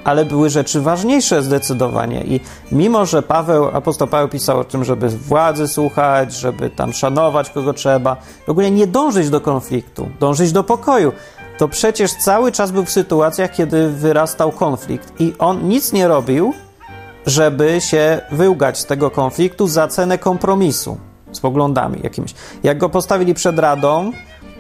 Ale 0.07 0.25
były 0.25 0.51
rzeczy 0.51 0.81
ważniejsze 0.81 1.43
zdecydowanie. 1.43 2.25
I 2.25 2.41
mimo, 2.73 3.07
że 3.07 3.23
Paweł, 3.23 3.65
apostoł 3.65 4.09
Paweł 4.09 4.29
pisał 4.29 4.61
o 4.61 4.65
tym, 4.65 4.85
żeby 4.85 5.09
władzy 5.09 5.69
słuchać, 5.69 6.35
żeby 6.35 6.71
tam 6.71 6.93
szanować 6.93 7.51
kogo 7.51 7.73
trzeba, 7.73 8.17
w 8.47 8.51
ogóle 8.51 8.71
nie 8.71 8.87
dążyć 8.87 9.31
do 9.31 9.41
konfliktu, 9.41 10.09
dążyć 10.21 10.53
do 10.53 10.65
pokoju 10.65 11.13
to 11.59 11.69
przecież 11.69 12.15
cały 12.15 12.53
czas 12.53 12.71
był 12.71 12.85
w 12.85 12.91
sytuacjach, 12.91 13.53
kiedy 13.53 13.89
wyrastał 13.89 14.53
konflikt 14.53 15.21
i 15.21 15.35
on 15.39 15.69
nic 15.69 15.93
nie 15.93 16.09
robił, 16.09 16.55
żeby 17.27 17.81
się 17.81 18.21
wyłgać 18.33 18.79
z 18.79 18.87
tego 18.87 19.11
konfliktu 19.11 19.67
za 19.67 19.89
cenę 19.89 20.19
kompromisu 20.19 20.99
z 21.33 21.41
poglądami 21.41 22.01
jakimiś. 22.03 22.35
Jak 22.63 22.79
go 22.79 22.89
postawili 22.89 23.35
przed 23.35 23.59
Radą, 23.59 24.13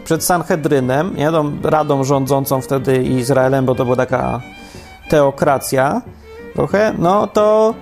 przed 0.04 0.24
Sanhedrynem, 0.24 1.16
nie, 1.16 1.30
tą 1.30 1.52
Radą 1.62 2.04
rządzącą 2.04 2.60
wtedy 2.60 3.02
Izraelem, 3.02 3.64
bo 3.64 3.74
to 3.74 3.84
była 3.84 3.96
taka 3.96 4.40
teokracja 5.08 6.02
trochę, 6.54 6.94
no 6.98 7.26
to 7.26 7.74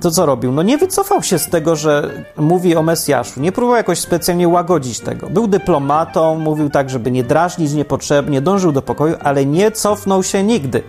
to 0.00 0.10
co 0.10 0.26
robił? 0.26 0.52
No 0.52 0.62
nie 0.62 0.78
wycofał 0.78 1.22
się 1.22 1.38
z 1.38 1.48
tego, 1.48 1.76
że 1.76 2.24
mówi 2.36 2.76
o 2.76 2.82
Mesjaszu. 2.82 3.40
Nie 3.40 3.52
próbował 3.52 3.76
jakoś 3.76 3.98
specjalnie 3.98 4.48
łagodzić 4.48 5.00
tego. 5.00 5.30
Był 5.30 5.46
dyplomatą, 5.46 6.38
mówił 6.38 6.70
tak, 6.70 6.90
żeby 6.90 7.10
nie 7.10 7.24
drażnić 7.24 7.72
niepotrzebnie, 7.72 8.40
dążył 8.40 8.72
do 8.72 8.82
pokoju, 8.82 9.16
ale 9.22 9.46
nie 9.46 9.70
cofnął 9.70 10.22
się 10.22 10.42
nigdy. 10.42 10.82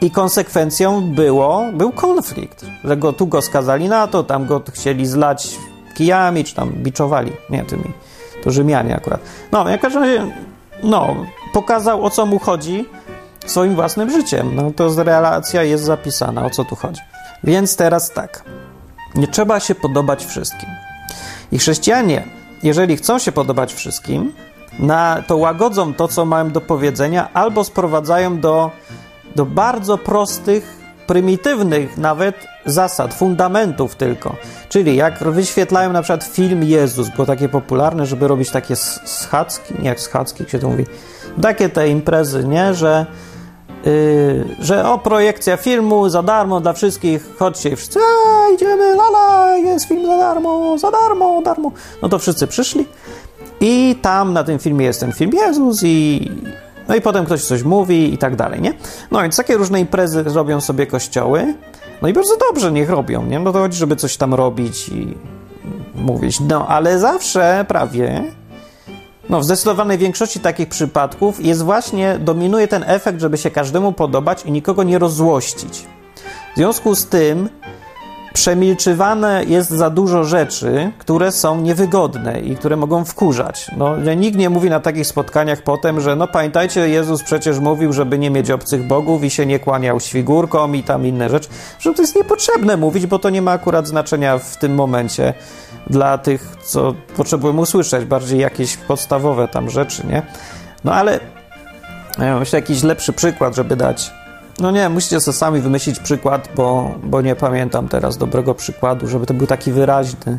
I 0.00 0.10
konsekwencją 0.10 1.00
było, 1.00 1.64
był 1.72 1.92
konflikt, 1.92 2.66
że 2.84 2.96
go 2.96 3.12
tu 3.12 3.26
go 3.26 3.42
skazali 3.42 3.88
na 3.88 4.06
to, 4.06 4.22
tam 4.22 4.46
go 4.46 4.62
chcieli 4.72 5.06
zlać 5.06 5.58
kijami, 5.94 6.44
czy 6.44 6.54
tam 6.54 6.70
biczowali, 6.70 7.32
nie 7.50 7.64
tymi, 7.64 7.92
to 8.44 8.50
Rzymianie 8.50 8.96
akurat. 8.96 9.20
No, 9.52 9.64
w 9.64 9.80
każdym 9.80 10.02
razie, 10.02 10.26
no, 10.82 11.16
pokazał 11.52 12.04
o 12.04 12.10
co 12.10 12.26
mu 12.26 12.38
chodzi 12.38 12.84
swoim 13.50 13.74
własnym 13.74 14.10
życiem. 14.10 14.54
No 14.54 14.70
to 14.76 15.04
relacja 15.04 15.62
jest 15.62 15.84
zapisana, 15.84 16.46
o 16.46 16.50
co 16.50 16.64
tu 16.64 16.76
chodzi. 16.76 17.00
Więc 17.44 17.76
teraz 17.76 18.10
tak. 18.10 18.42
Nie 19.14 19.28
trzeba 19.28 19.60
się 19.60 19.74
podobać 19.74 20.26
wszystkim. 20.26 20.68
I 21.52 21.58
chrześcijanie, 21.58 22.24
jeżeli 22.62 22.96
chcą 22.96 23.18
się 23.18 23.32
podobać 23.32 23.74
wszystkim, 23.74 24.32
na, 24.78 25.22
to 25.26 25.36
łagodzą 25.36 25.94
to, 25.94 26.08
co 26.08 26.24
mają 26.24 26.50
do 26.50 26.60
powiedzenia, 26.60 27.28
albo 27.32 27.64
sprowadzają 27.64 28.40
do, 28.40 28.70
do 29.36 29.46
bardzo 29.46 29.98
prostych, 29.98 30.78
prymitywnych 31.06 31.96
nawet 31.96 32.46
zasad, 32.66 33.14
fundamentów 33.14 33.96
tylko. 33.96 34.36
Czyli 34.68 34.96
jak 34.96 35.24
wyświetlają 35.24 35.92
na 35.92 36.02
przykład 36.02 36.24
film 36.24 36.64
Jezus, 36.64 37.08
było 37.08 37.26
takie 37.26 37.48
popularne, 37.48 38.06
żeby 38.06 38.28
robić 38.28 38.50
takie 38.50 38.76
schadzki, 38.76 39.74
nie 39.78 39.88
jak 39.88 40.00
schadzki 40.00 40.44
się 40.50 40.58
to 40.58 40.68
mówi, 40.68 40.86
takie 41.42 41.68
te 41.68 41.88
imprezy, 41.88 42.44
nie, 42.44 42.74
że 42.74 43.06
że 44.60 44.90
o, 44.90 44.98
projekcja 44.98 45.56
filmu 45.56 46.08
za 46.08 46.22
darmo 46.22 46.60
dla 46.60 46.72
wszystkich, 46.72 47.36
chodźcie 47.38 47.76
wszyscy, 47.76 47.98
a, 47.98 48.54
idziemy, 48.54 48.94
lala, 48.94 49.56
jest 49.56 49.88
film 49.88 50.06
za 50.06 50.18
darmo, 50.18 50.78
za 50.78 50.90
darmo, 50.90 51.42
darmo. 51.42 51.72
No 52.02 52.08
to 52.08 52.18
wszyscy 52.18 52.46
przyszli 52.46 52.86
i 53.60 53.96
tam 54.02 54.32
na 54.32 54.44
tym 54.44 54.58
filmie 54.58 54.86
jest 54.86 55.00
ten 55.00 55.12
film 55.12 55.30
Jezus 55.34 55.80
i 55.82 56.30
no 56.88 56.94
i 56.94 57.00
potem 57.00 57.24
ktoś 57.24 57.44
coś 57.44 57.62
mówi 57.62 58.14
i 58.14 58.18
tak 58.18 58.36
dalej, 58.36 58.60
nie? 58.60 58.74
No 59.10 59.22
więc 59.22 59.36
takie 59.36 59.56
różne 59.56 59.80
imprezy 59.80 60.22
robią 60.22 60.60
sobie 60.60 60.86
kościoły, 60.86 61.54
no 62.02 62.08
i 62.08 62.12
bardzo 62.12 62.36
dobrze 62.36 62.72
niech 62.72 62.90
robią, 62.90 63.26
nie? 63.26 63.38
No 63.38 63.52
to 63.52 63.58
chodzi, 63.58 63.78
żeby 63.78 63.96
coś 63.96 64.16
tam 64.16 64.34
robić 64.34 64.88
i 64.88 65.14
mówić, 65.94 66.40
no 66.40 66.66
ale 66.68 66.98
zawsze 66.98 67.64
prawie 67.68 68.24
no, 69.28 69.40
w 69.40 69.44
zdecydowanej 69.44 69.98
większości 69.98 70.40
takich 70.40 70.68
przypadków 70.68 71.44
jest 71.44 71.62
właśnie, 71.62 72.18
dominuje 72.18 72.68
ten 72.68 72.84
efekt, 72.86 73.20
żeby 73.20 73.38
się 73.38 73.50
każdemu 73.50 73.92
podobać 73.92 74.44
i 74.44 74.52
nikogo 74.52 74.82
nie 74.82 74.98
rozzłościć. 74.98 75.86
W 76.54 76.56
związku 76.56 76.94
z 76.94 77.06
tym 77.06 77.48
przemilczywane 78.38 79.44
jest 79.44 79.70
za 79.70 79.90
dużo 79.90 80.24
rzeczy, 80.24 80.92
które 80.98 81.32
są 81.32 81.60
niewygodne 81.60 82.40
i 82.40 82.56
które 82.56 82.76
mogą 82.76 83.04
wkurzać. 83.04 83.70
No, 83.76 83.96
nikt 84.14 84.38
nie 84.38 84.50
mówi 84.50 84.70
na 84.70 84.80
takich 84.80 85.06
spotkaniach 85.06 85.62
potem, 85.62 86.00
że 86.00 86.16
no 86.16 86.28
pamiętajcie, 86.28 86.88
Jezus 86.88 87.22
przecież 87.22 87.58
mówił, 87.58 87.92
żeby 87.92 88.18
nie 88.18 88.30
mieć 88.30 88.50
obcych 88.50 88.86
bogów 88.86 89.24
i 89.24 89.30
się 89.30 89.46
nie 89.46 89.58
kłaniał 89.58 90.00
świgurkom 90.00 90.76
i 90.76 90.82
tam 90.82 91.06
inne 91.06 91.28
rzeczy, 91.28 91.48
że 91.78 91.94
to 91.94 92.02
jest 92.02 92.16
niepotrzebne 92.16 92.76
mówić, 92.76 93.06
bo 93.06 93.18
to 93.18 93.30
nie 93.30 93.42
ma 93.42 93.52
akurat 93.52 93.86
znaczenia 93.86 94.38
w 94.38 94.56
tym 94.56 94.74
momencie 94.74 95.34
dla 95.86 96.18
tych, 96.18 96.56
co 96.64 96.94
potrzebują 97.16 97.56
usłyszeć, 97.56 98.04
bardziej 98.04 98.38
jakieś 98.40 98.76
podstawowe 98.76 99.48
tam 99.48 99.70
rzeczy, 99.70 100.06
nie? 100.06 100.22
No 100.84 100.94
ale 100.94 101.20
ja 102.18 102.38
myślę, 102.38 102.60
jakiś 102.60 102.82
lepszy 102.82 103.12
przykład, 103.12 103.56
żeby 103.56 103.76
dać 103.76 104.10
no 104.60 104.70
nie, 104.70 104.88
musicie 104.88 105.20
sobie 105.20 105.36
sami 105.36 105.60
wymyślić 105.60 105.98
przykład, 105.98 106.48
bo, 106.56 106.94
bo 107.04 107.20
nie 107.20 107.36
pamiętam 107.36 107.88
teraz 107.88 108.16
dobrego 108.16 108.54
przykładu, 108.54 109.08
żeby 109.08 109.26
to 109.26 109.34
był 109.34 109.46
taki 109.46 109.72
wyraźny. 109.72 110.38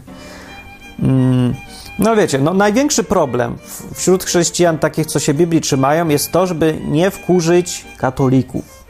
Mm, 0.99 1.53
no 1.99 2.15
wiecie, 2.15 2.39
no 2.39 2.53
największy 2.53 3.03
problem 3.03 3.57
wśród 3.93 4.23
chrześcijan, 4.23 4.79
takich 4.79 5.05
co 5.05 5.19
się 5.19 5.33
Biblii 5.33 5.61
trzymają, 5.61 6.07
jest 6.07 6.31
to, 6.31 6.47
żeby 6.47 6.77
nie 6.87 7.11
wkurzyć 7.11 7.85
katolików, 7.97 8.85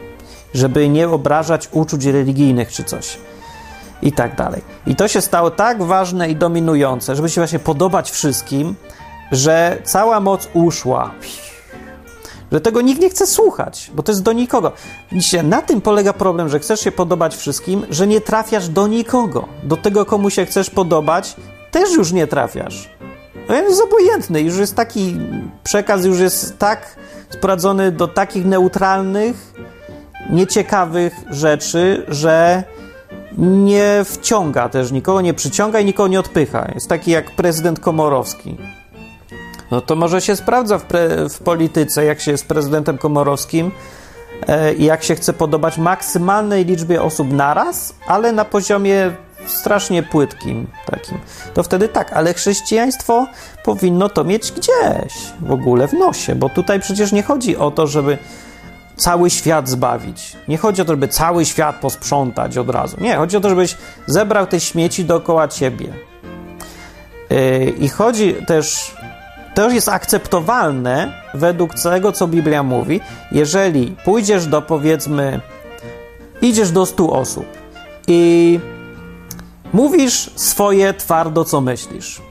żeby 0.53 0.89
nie 0.89 1.09
obrażać 1.09 1.69
uczuć 1.71 2.05
religijnych 2.05 2.71
czy 2.71 2.83
coś 2.83 3.17
i 4.01 4.12
tak 4.12 4.36
dalej. 4.36 4.62
I 4.88 4.95
to 4.95 5.07
się 5.07 5.21
stało 5.21 5.51
tak 5.51 5.83
ważne 5.83 6.29
i 6.29 6.36
dominujące, 6.36 7.15
żeby 7.15 7.29
się 7.29 7.41
właśnie 7.41 7.59
podobać 7.59 8.12
wszystkim, 8.12 8.75
że 9.31 9.77
cała 9.83 10.19
moc 10.19 10.50
uszła 10.53 11.12
że 12.51 12.61
tego 12.61 12.81
nikt 12.81 13.01
nie 13.01 13.09
chce 13.09 13.27
słuchać, 13.27 13.91
bo 13.95 14.03
to 14.03 14.11
jest 14.11 14.23
do 14.23 14.33
nikogo. 14.33 14.71
Widzicie, 15.11 15.43
na 15.43 15.61
tym 15.61 15.81
polega 15.81 16.13
problem, 16.13 16.49
że 16.49 16.59
chcesz 16.59 16.79
się 16.79 16.91
podobać 16.91 17.35
wszystkim, 17.35 17.85
że 17.89 18.07
nie 18.07 18.21
trafiasz 18.21 18.69
do 18.69 18.87
nikogo. 18.87 19.47
Do 19.63 19.77
tego, 19.77 20.05
komu 20.05 20.29
się 20.29 20.45
chcesz 20.45 20.69
podobać, 20.69 21.35
też 21.71 21.93
już 21.93 22.11
nie 22.11 22.27
trafiasz. 22.27 22.89
No 23.49 23.55
jest 23.55 23.81
obojętny, 23.81 24.41
już 24.41 24.57
jest 24.57 24.75
taki 24.75 25.17
przekaz, 25.63 26.05
już 26.05 26.19
jest 26.19 26.57
tak 26.57 26.95
sprowadzony 27.29 27.91
do 27.91 28.07
takich 28.07 28.45
neutralnych, 28.45 29.53
nieciekawych 30.29 31.13
rzeczy, 31.29 32.05
że 32.07 32.63
nie 33.37 34.05
wciąga 34.05 34.69
też 34.69 34.91
nikogo, 34.91 35.21
nie 35.21 35.33
przyciąga 35.33 35.79
i 35.79 35.85
nikogo 35.85 36.07
nie 36.07 36.19
odpycha. 36.19 36.71
Jest 36.75 36.89
taki 36.89 37.11
jak 37.11 37.35
prezydent 37.35 37.79
Komorowski. 37.79 38.57
No 39.71 39.81
to 39.81 39.95
może 39.95 40.21
się 40.21 40.35
sprawdza 40.35 40.77
w, 40.77 40.83
pre, 40.83 41.29
w 41.29 41.39
polityce, 41.39 42.05
jak 42.05 42.21
się 42.21 42.31
jest 42.31 42.47
prezydentem 42.47 42.97
komorowskim 42.97 43.71
e, 44.47 44.73
i 44.73 44.85
jak 44.85 45.03
się 45.03 45.15
chce 45.15 45.33
podobać 45.33 45.77
maksymalnej 45.77 46.65
liczbie 46.65 47.01
osób 47.01 47.33
naraz, 47.33 47.93
ale 48.07 48.31
na 48.31 48.45
poziomie 48.45 49.11
strasznie 49.47 50.03
płytkim 50.03 50.67
takim. 50.85 51.17
To 51.53 51.63
wtedy 51.63 51.88
tak, 51.88 52.13
ale 52.13 52.33
chrześcijaństwo 52.33 53.27
powinno 53.63 54.09
to 54.09 54.23
mieć 54.23 54.51
gdzieś 54.51 55.13
w 55.41 55.51
ogóle 55.51 55.88
w 55.88 55.93
nosie, 55.93 56.35
bo 56.35 56.49
tutaj 56.49 56.79
przecież 56.79 57.11
nie 57.11 57.23
chodzi 57.23 57.57
o 57.57 57.71
to, 57.71 57.88
żeby 57.88 58.17
cały 58.95 59.29
świat 59.29 59.69
zbawić. 59.69 60.38
Nie 60.47 60.57
chodzi 60.57 60.81
o 60.81 60.85
to, 60.85 60.93
żeby 60.93 61.07
cały 61.07 61.45
świat 61.45 61.75
posprzątać 61.75 62.57
od 62.57 62.69
razu. 62.69 62.97
Nie, 63.01 63.15
chodzi 63.15 63.38
o 63.38 63.39
to, 63.39 63.49
żebyś 63.49 63.77
zebrał 64.07 64.47
te 64.47 64.60
śmieci 64.60 65.05
dookoła 65.05 65.47
ciebie. 65.47 65.93
Yy, 67.29 67.73
I 67.79 67.89
chodzi 67.89 68.36
też 68.47 68.95
to 69.55 69.63
już 69.65 69.73
jest 69.73 69.89
akceptowalne 69.89 71.13
według 71.33 71.73
tego, 71.73 72.12
co 72.12 72.27
Biblia 72.27 72.63
mówi, 72.63 73.01
jeżeli 73.31 73.95
pójdziesz 74.05 74.45
do 74.45 74.62
powiedzmy, 74.62 75.41
idziesz 76.41 76.71
do 76.71 76.85
100 76.85 77.09
osób 77.09 77.45
i 78.07 78.59
mówisz 79.73 80.31
swoje 80.35 80.93
twardo, 80.93 81.45
co 81.45 81.62
myślisz. 81.62 82.21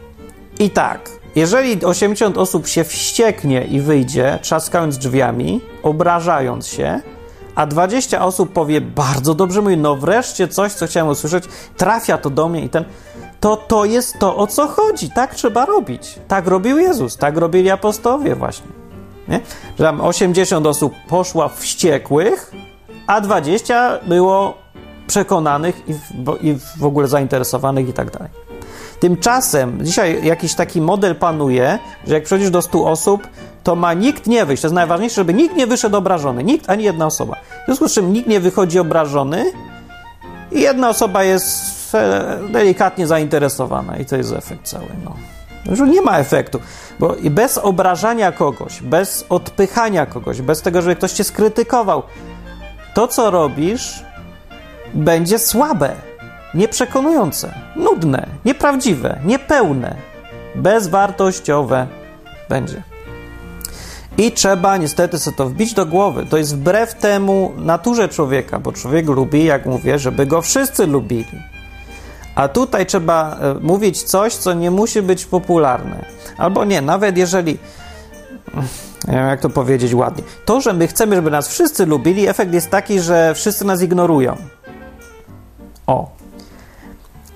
I 0.58 0.70
tak, 0.70 1.10
jeżeli 1.36 1.84
80 1.84 2.38
osób 2.38 2.66
się 2.66 2.84
wścieknie 2.84 3.64
i 3.64 3.80
wyjdzie, 3.80 4.38
trzaskając 4.42 4.98
drzwiami, 4.98 5.60
obrażając 5.82 6.66
się, 6.66 7.00
a 7.54 7.66
20 7.66 8.24
osób 8.24 8.52
powie 8.52 8.80
bardzo 8.80 9.34
dobrze, 9.34 9.62
mówi, 9.62 9.76
no 9.76 9.96
wreszcie 9.96 10.48
coś, 10.48 10.72
co 10.72 10.86
chciałem 10.86 11.08
usłyszeć, 11.08 11.44
trafia 11.76 12.18
to 12.18 12.30
do 12.30 12.48
mnie 12.48 12.64
i 12.64 12.68
ten 12.68 12.84
to 13.40 13.56
to 13.56 13.84
jest 13.84 14.18
to, 14.18 14.36
o 14.36 14.46
co 14.46 14.68
chodzi. 14.68 15.10
Tak 15.10 15.34
trzeba 15.34 15.66
robić. 15.66 16.18
Tak 16.28 16.46
robił 16.46 16.78
Jezus, 16.78 17.16
tak 17.16 17.36
robili 17.36 17.70
apostowie 17.70 18.34
właśnie. 18.34 18.66
Nie? 19.28 19.40
Że 19.78 19.84
tam 19.84 20.00
80 20.00 20.66
osób 20.66 20.94
poszła 21.08 21.48
wściekłych, 21.48 22.52
a 23.06 23.20
20 23.20 23.98
było 24.06 24.54
przekonanych 25.06 25.88
i 25.88 25.94
w, 25.94 25.98
i 26.42 26.58
w 26.78 26.84
ogóle 26.84 27.08
zainteresowanych 27.08 27.88
i 27.88 27.92
tak 27.92 28.10
dalej. 28.10 28.30
Tymczasem 29.00 29.78
dzisiaj 29.82 30.24
jakiś 30.24 30.54
taki 30.54 30.80
model 30.80 31.14
panuje, 31.16 31.78
że 32.06 32.14
jak 32.14 32.24
przychodzisz 32.24 32.50
do 32.50 32.62
100 32.62 32.86
osób, 32.86 33.28
to 33.62 33.76
ma 33.76 33.94
nikt 33.94 34.26
nie 34.26 34.46
wyjść. 34.46 34.62
To 34.62 34.66
jest 34.66 34.74
najważniejsze, 34.74 35.14
żeby 35.14 35.34
nikt 35.34 35.56
nie 35.56 35.66
wyszedł 35.66 35.96
obrażony. 35.96 36.44
Nikt, 36.44 36.70
ani 36.70 36.84
jedna 36.84 37.06
osoba. 37.06 37.36
W 37.62 37.64
związku 37.66 37.88
z 37.88 37.92
czym 37.92 38.12
nikt 38.12 38.28
nie 38.28 38.40
wychodzi 38.40 38.78
obrażony 38.78 39.44
i 40.52 40.60
jedna 40.60 40.88
osoba 40.88 41.24
jest 41.24 41.77
delikatnie 42.52 43.06
zainteresowana 43.06 43.96
i 43.96 44.04
to 44.04 44.16
jest 44.16 44.32
efekt 44.32 44.66
cały. 44.66 44.86
No. 45.04 45.16
Już 45.70 45.80
nie 45.80 46.02
ma 46.02 46.18
efektu, 46.18 46.60
bo 46.98 47.16
bez 47.30 47.58
obrażania 47.58 48.32
kogoś, 48.32 48.82
bez 48.82 49.24
odpychania 49.28 50.06
kogoś, 50.06 50.42
bez 50.42 50.62
tego, 50.62 50.82
żeby 50.82 50.96
ktoś 50.96 51.12
cię 51.12 51.24
skrytykował, 51.24 52.02
to 52.94 53.08
co 53.08 53.30
robisz 53.30 54.04
będzie 54.94 55.38
słabe, 55.38 55.90
nieprzekonujące, 56.54 57.54
nudne, 57.76 58.26
nieprawdziwe, 58.44 59.20
niepełne, 59.24 59.94
bezwartościowe 60.54 61.86
będzie. 62.48 62.82
I 64.18 64.32
trzeba 64.32 64.76
niestety 64.76 65.18
sobie 65.18 65.36
to 65.36 65.46
wbić 65.46 65.74
do 65.74 65.86
głowy. 65.86 66.26
To 66.26 66.36
jest 66.36 66.56
wbrew 66.56 66.94
temu 66.94 67.52
naturze 67.56 68.08
człowieka, 68.08 68.60
bo 68.60 68.72
człowiek 68.72 69.06
lubi, 69.06 69.44
jak 69.44 69.66
mówię, 69.66 69.98
żeby 69.98 70.26
go 70.26 70.42
wszyscy 70.42 70.86
lubili. 70.86 71.57
A 72.38 72.48
tutaj 72.48 72.86
trzeba 72.86 73.36
e, 73.40 73.54
mówić 73.60 74.02
coś, 74.02 74.34
co 74.34 74.54
nie 74.54 74.70
musi 74.70 75.02
być 75.02 75.24
popularne. 75.24 76.04
Albo 76.36 76.64
nie, 76.64 76.80
nawet 76.80 77.18
jeżeli. 77.18 77.58
Nie 79.08 79.14
wiem, 79.14 79.26
jak 79.26 79.40
to 79.40 79.50
powiedzieć 79.50 79.94
ładnie. 79.94 80.22
To, 80.44 80.60
że 80.60 80.72
my 80.72 80.86
chcemy, 80.86 81.16
żeby 81.16 81.30
nas 81.30 81.48
wszyscy 81.48 81.86
lubili, 81.86 82.28
efekt 82.28 82.52
jest 82.54 82.70
taki, 82.70 83.00
że 83.00 83.34
wszyscy 83.34 83.64
nas 83.64 83.82
ignorują. 83.82 84.36
O. 85.86 86.10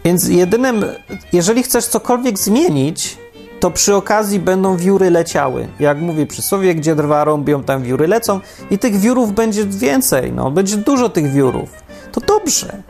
Więc 0.05 0.29
jedynym, 0.29 0.85
jeżeli 1.33 1.63
chcesz 1.63 1.87
cokolwiek 1.87 2.39
zmienić, 2.39 3.19
to 3.61 3.71
przy 3.71 3.95
okazji 3.95 4.41
będą 4.41 4.77
wióry 4.77 5.11
leciały. 5.11 5.69
Jak 5.81 5.99
mówi 5.99 6.27
przysłowie, 6.27 6.75
gdzie 6.75 6.95
drwa 6.95 7.25
rąbią, 7.25 7.63
tam 7.63 7.83
wióry 7.83 8.07
lecą 8.07 8.41
i 8.71 8.79
tych 8.79 8.97
wiórów 8.97 9.35
będzie 9.35 9.65
więcej, 9.67 10.33
no, 10.33 10.51
będzie 10.51 10.77
dużo 10.77 11.09
tych 11.09 11.33
wiórów. 11.33 11.71
To 12.13 12.21
dobrze. 12.21 12.83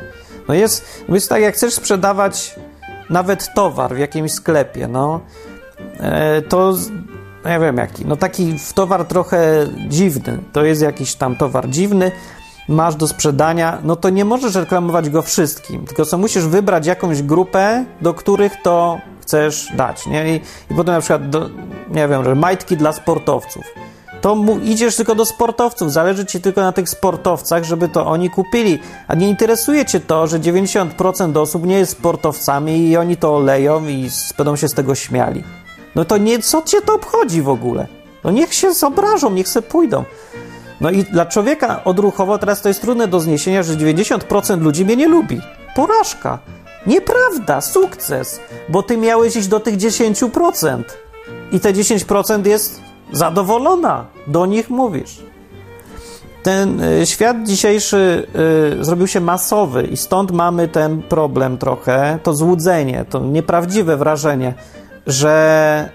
No 0.48 0.54
jest, 0.54 1.04
no 1.08 1.14
jest 1.14 1.28
tak, 1.28 1.42
jak 1.42 1.54
chcesz 1.54 1.74
sprzedawać 1.74 2.54
nawet 3.10 3.54
towar 3.54 3.94
w 3.94 3.98
jakimś 3.98 4.32
sklepie, 4.32 4.88
no 4.88 5.20
e, 6.00 6.42
to 6.42 6.74
no 7.44 7.50
ja 7.50 7.60
wiem 7.60 7.76
jaki, 7.76 8.06
no 8.06 8.16
taki 8.16 8.56
towar 8.74 9.04
trochę 9.04 9.66
dziwny, 9.88 10.38
to 10.52 10.64
jest 10.64 10.82
jakiś 10.82 11.14
tam 11.14 11.36
towar 11.36 11.68
dziwny, 11.68 12.12
masz 12.68 12.94
do 12.94 13.08
sprzedania, 13.08 13.78
no 13.84 13.96
to 13.96 14.10
nie 14.10 14.24
możesz 14.24 14.54
reklamować 14.54 15.10
go 15.10 15.22
wszystkim, 15.22 15.86
tylko 15.86 16.04
co 16.04 16.18
musisz 16.18 16.44
wybrać 16.44 16.86
jakąś 16.86 17.22
grupę, 17.22 17.84
do 18.00 18.14
których 18.14 18.62
to 18.62 19.00
chcesz 19.20 19.68
dać, 19.76 20.06
nie? 20.06 20.36
I, 20.36 20.40
i 20.70 20.74
potem 20.76 20.94
na 20.94 21.00
przykład, 21.00 21.30
do, 21.30 21.50
nie 21.90 22.08
wiem, 22.08 22.24
że 22.24 22.34
majtki 22.34 22.76
dla 22.76 22.92
sportowców 22.92 23.64
to 24.22 24.36
idziesz 24.62 24.96
tylko 24.96 25.14
do 25.14 25.24
sportowców, 25.24 25.92
zależy 25.92 26.26
ci 26.26 26.40
tylko 26.40 26.60
na 26.60 26.72
tych 26.72 26.88
sportowcach, 26.88 27.64
żeby 27.64 27.88
to 27.88 28.06
oni 28.06 28.30
kupili, 28.30 28.78
a 29.08 29.14
nie 29.14 29.28
interesuje 29.28 29.84
cię 29.84 30.00
to, 30.00 30.26
że 30.26 30.40
90% 30.40 31.38
osób 31.38 31.66
nie 31.66 31.78
jest 31.78 31.92
sportowcami 31.92 32.88
i 32.88 32.96
oni 32.96 33.16
to 33.16 33.36
oleją 33.36 33.88
i 33.88 34.10
będą 34.38 34.56
się 34.56 34.68
z 34.68 34.74
tego 34.74 34.94
śmiali. 34.94 35.42
No 35.94 36.04
to 36.04 36.18
nie, 36.18 36.38
co 36.38 36.62
cię 36.62 36.80
to 36.80 36.94
obchodzi 36.94 37.42
w 37.42 37.48
ogóle? 37.48 37.86
No 38.24 38.30
niech 38.30 38.54
się 38.54 38.72
zobrażą, 38.72 39.30
niech 39.30 39.48
se 39.48 39.62
pójdą. 39.62 40.04
No 40.80 40.90
i 40.90 41.04
dla 41.04 41.26
człowieka 41.26 41.84
odruchowo 41.84 42.38
teraz 42.38 42.62
to 42.62 42.68
jest 42.68 42.80
trudne 42.80 43.08
do 43.08 43.20
zniesienia, 43.20 43.62
że 43.62 43.74
90% 43.74 44.60
ludzi 44.60 44.84
mnie 44.84 44.96
nie 44.96 45.08
lubi. 45.08 45.40
Porażka. 45.76 46.38
Nieprawda, 46.86 47.60
sukces, 47.60 48.40
bo 48.68 48.82
ty 48.82 48.96
miałeś 48.96 49.36
iść 49.36 49.48
do 49.48 49.60
tych 49.60 49.76
10%. 49.76 50.82
I 51.52 51.60
te 51.60 51.72
10% 51.72 52.46
jest 52.46 52.91
zadowolona, 53.12 54.06
do 54.26 54.46
nich 54.46 54.70
mówisz. 54.70 55.22
Ten 56.42 56.80
y, 56.80 57.06
świat 57.06 57.36
dzisiejszy 57.42 58.26
y, 58.80 58.84
zrobił 58.84 59.06
się 59.06 59.20
masowy 59.20 59.82
i 59.82 59.96
stąd 59.96 60.30
mamy 60.30 60.68
ten 60.68 61.02
problem 61.02 61.58
trochę, 61.58 62.18
to 62.22 62.34
złudzenie, 62.34 63.04
to 63.10 63.20
nieprawdziwe 63.20 63.96
wrażenie, 63.96 64.54
że, 65.06 65.88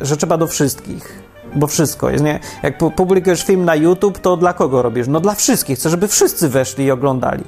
y, 0.00 0.06
że 0.06 0.16
trzeba 0.16 0.38
do 0.38 0.46
wszystkich. 0.46 1.22
Bo 1.54 1.66
wszystko 1.66 2.10
jest, 2.10 2.24
nie? 2.24 2.40
Jak 2.62 2.78
publikujesz 2.78 3.44
film 3.44 3.64
na 3.64 3.74
YouTube, 3.74 4.18
to 4.18 4.36
dla 4.36 4.52
kogo 4.52 4.82
robisz? 4.82 5.08
No 5.08 5.20
dla 5.20 5.34
wszystkich. 5.34 5.78
Chcę, 5.78 5.90
żeby 5.90 6.08
wszyscy 6.08 6.48
weszli 6.48 6.84
i 6.84 6.90
oglądali. 6.90 7.44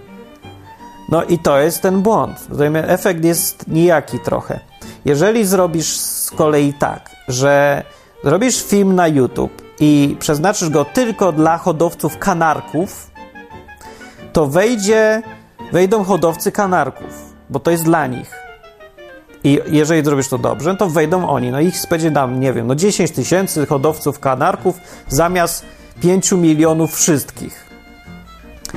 No 1.09 1.24
i 1.24 1.38
to 1.38 1.59
jest 1.59 1.83
ten 1.83 2.02
błąd. 2.02 2.48
Efekt 2.87 3.24
jest 3.24 3.68
nijaki 3.68 4.18
trochę. 4.18 4.61
Jeżeli 5.04 5.44
zrobisz 5.44 5.96
z 5.96 6.30
kolei 6.30 6.72
tak, 6.72 7.11
że 7.28 7.83
zrobisz 8.24 8.64
film 8.64 8.94
na 8.94 9.08
YouTube 9.08 9.62
i 9.80 10.16
przeznaczysz 10.20 10.70
go 10.70 10.84
tylko 10.84 11.32
dla 11.32 11.58
hodowców 11.58 12.18
kanarków, 12.18 13.10
to 14.32 14.46
wejdzie, 14.46 15.22
wejdą 15.72 16.04
hodowcy 16.04 16.52
kanarków, 16.52 17.34
bo 17.50 17.60
to 17.60 17.70
jest 17.70 17.84
dla 17.84 18.06
nich. 18.06 18.30
I 19.44 19.60
jeżeli 19.66 20.04
zrobisz 20.04 20.28
to 20.28 20.38
dobrze, 20.38 20.76
to 20.76 20.88
wejdą 20.88 21.28
oni. 21.28 21.50
No 21.50 21.60
ich 21.60 21.74
będzie 21.90 22.10
tam, 22.10 22.40
nie 22.40 22.52
wiem, 22.52 22.66
no 22.66 22.74
10 22.74 23.10
tysięcy 23.10 23.66
hodowców 23.66 24.20
kanarków 24.20 24.76
zamiast 25.08 25.64
5 26.00 26.32
milionów 26.32 26.94
wszystkich. 26.94 27.64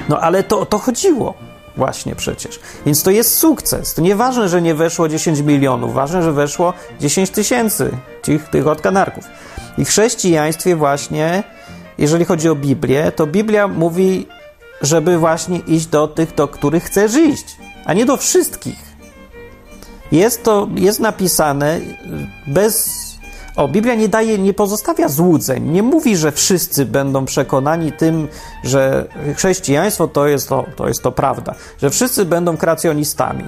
No 0.10 0.20
ale 0.20 0.44
to 0.44 0.60
o 0.60 0.66
to 0.66 0.78
chodziło 0.78 1.34
właśnie 1.78 2.16
przecież. 2.16 2.60
Więc 2.86 3.04
to 3.04 3.12
jest 3.12 3.38
sukces. 3.38 3.94
To 3.94 4.02
nieważne, 4.02 4.50
że 4.50 4.62
nie 4.62 4.76
weszło 4.76 5.08
10 5.08 5.40
milionów, 5.40 5.94
ważne, 5.94 6.24
że 6.24 6.32
weszło 6.32 6.74
10 7.00 7.30
tysięcy 7.30 7.92
tych, 8.22 8.50
tych 8.50 8.68
od 8.68 8.82
kanarków. 8.82 9.24
I 9.78 9.86
w 9.86 9.90
chrześcijaństwie 9.90 10.76
właśnie, 10.76 11.44
jeżeli 11.98 12.26
chodzi 12.26 12.50
o 12.50 12.56
Biblię, 12.56 13.12
to 13.12 13.28
Biblia 13.28 13.68
mówi, 13.68 14.28
żeby 14.82 15.18
właśnie 15.18 15.60
iść 15.60 15.86
do 15.86 16.08
tych, 16.08 16.36
do 16.36 16.48
których 16.48 16.84
chcesz 16.84 17.16
iść, 17.16 17.58
a 17.86 17.94
nie 17.94 18.06
do 18.06 18.18
wszystkich. 18.18 18.88
Jest 20.12 20.44
to, 20.44 20.68
jest 20.76 21.00
napisane 21.00 21.80
bez 22.48 23.07
o, 23.58 23.68
Biblia 23.68 23.96
nie 23.96 24.10
daje, 24.10 24.38
nie 24.38 24.54
pozostawia 24.54 25.10
złudzeń. 25.10 25.72
Nie 25.72 25.84
mówi, 25.84 26.18
że 26.18 26.32
wszyscy 26.32 26.86
będą 26.86 27.26
przekonani 27.26 27.92
tym, 27.92 28.28
że 28.64 29.08
chrześcijaństwo 29.36 30.08
to 30.08 30.28
jest 30.28 30.50
to, 30.50 30.66
to 30.76 30.88
jest 30.88 31.04
to 31.04 31.12
prawda. 31.12 31.56
Że 31.82 31.90
wszyscy 31.90 32.26
będą 32.26 32.58
kracjonistami. 32.58 33.44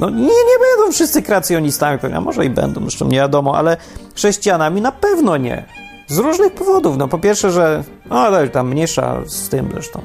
No 0.00 0.10
nie, 0.10 0.22
nie 0.26 0.58
będą 0.76 0.92
wszyscy 0.92 1.22
kracjonistami, 1.22 1.98
a 2.14 2.20
może 2.20 2.44
i 2.44 2.50
będą, 2.50 2.80
zresztą 2.80 3.08
nie 3.08 3.16
wiadomo, 3.16 3.56
ale 3.56 3.76
chrześcijanami 4.14 4.80
na 4.80 4.92
pewno 4.92 5.36
nie. 5.36 5.64
Z 6.06 6.18
różnych 6.18 6.52
powodów. 6.52 6.96
No 6.96 7.08
po 7.08 7.18
pierwsze, 7.18 7.50
że 7.50 7.84
no 8.10 8.20
ale 8.20 8.48
tam 8.48 8.68
mniejsza 8.68 9.20
z 9.26 9.48
tym 9.48 9.68
zresztą. 9.72 10.00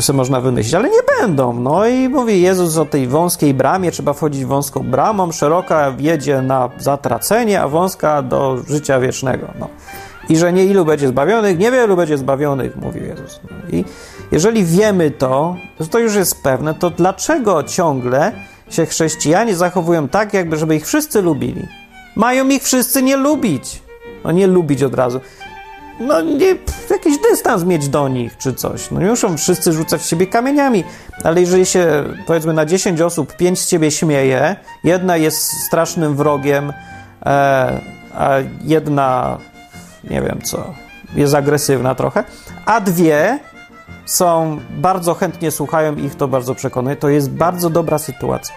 Sobie 0.00 0.16
można 0.16 0.40
wymyślić, 0.40 0.74
ale 0.74 0.90
nie 0.90 1.20
będą. 1.20 1.52
No 1.52 1.86
i 1.86 2.08
mówi 2.08 2.42
Jezus 2.42 2.76
o 2.76 2.84
tej 2.84 3.06
wąskiej 3.06 3.54
bramie, 3.54 3.90
trzeba 3.90 4.12
wchodzić 4.12 4.44
wąską 4.44 4.80
bramą, 4.80 5.32
szeroka 5.32 5.94
jedzie 5.98 6.42
na 6.42 6.70
zatracenie, 6.78 7.62
a 7.62 7.68
wąska 7.68 8.22
do 8.22 8.58
życia 8.68 9.00
wiecznego. 9.00 9.46
No. 9.58 9.68
I 10.28 10.36
że 10.36 10.52
nie 10.52 10.64
ilu 10.64 10.84
będzie 10.84 11.08
zbawionych, 11.08 11.58
niewielu 11.58 11.96
będzie 11.96 12.18
zbawionych, 12.18 12.76
mówił 12.76 13.04
Jezus. 13.04 13.40
No. 13.50 13.78
I 13.78 13.84
jeżeli 14.32 14.64
wiemy 14.64 15.10
to, 15.10 15.56
to 15.90 15.98
już 15.98 16.14
jest 16.14 16.42
pewne, 16.42 16.74
to 16.74 16.90
dlaczego 16.90 17.62
ciągle 17.62 18.32
się 18.70 18.86
chrześcijanie 18.86 19.56
zachowują 19.56 20.08
tak, 20.08 20.34
jakby 20.34 20.56
żeby 20.56 20.76
ich 20.76 20.86
wszyscy 20.86 21.22
lubili? 21.22 21.66
Mają 22.16 22.48
ich 22.48 22.62
wszyscy 22.62 23.02
nie 23.02 23.16
lubić. 23.16 23.82
No 24.24 24.32
nie 24.32 24.46
lubić 24.46 24.82
od 24.82 24.94
razu 24.94 25.20
no 26.00 26.20
nie, 26.20 26.56
jakiś 26.90 27.18
dystans 27.30 27.64
mieć 27.64 27.88
do 27.88 28.08
nich, 28.08 28.38
czy 28.38 28.54
coś. 28.54 28.90
No 28.90 29.00
nie 29.00 29.06
muszą 29.06 29.36
wszyscy 29.36 29.72
rzucać 29.72 30.06
siebie 30.06 30.26
kamieniami, 30.26 30.84
ale 31.24 31.40
jeżeli 31.40 31.66
się, 31.66 32.04
powiedzmy, 32.26 32.52
na 32.52 32.66
10 32.66 33.00
osób 33.00 33.36
5 33.36 33.60
z 33.60 33.66
ciebie 33.66 33.90
śmieje, 33.90 34.56
jedna 34.84 35.16
jest 35.16 35.66
strasznym 35.66 36.16
wrogiem, 36.16 36.72
e, 37.26 37.80
a 38.14 38.30
jedna, 38.64 39.38
nie 40.10 40.22
wiem 40.22 40.40
co, 40.44 40.74
jest 41.14 41.34
agresywna 41.34 41.94
trochę, 41.94 42.24
a 42.66 42.80
dwie 42.80 43.38
są, 44.06 44.60
bardzo 44.70 45.14
chętnie 45.14 45.50
słuchają 45.50 45.96
ich, 45.96 46.14
to 46.14 46.28
bardzo 46.28 46.54
przekonuje, 46.54 46.96
to 46.96 47.08
jest 47.08 47.30
bardzo 47.30 47.70
dobra 47.70 47.98
sytuacja. 47.98 48.54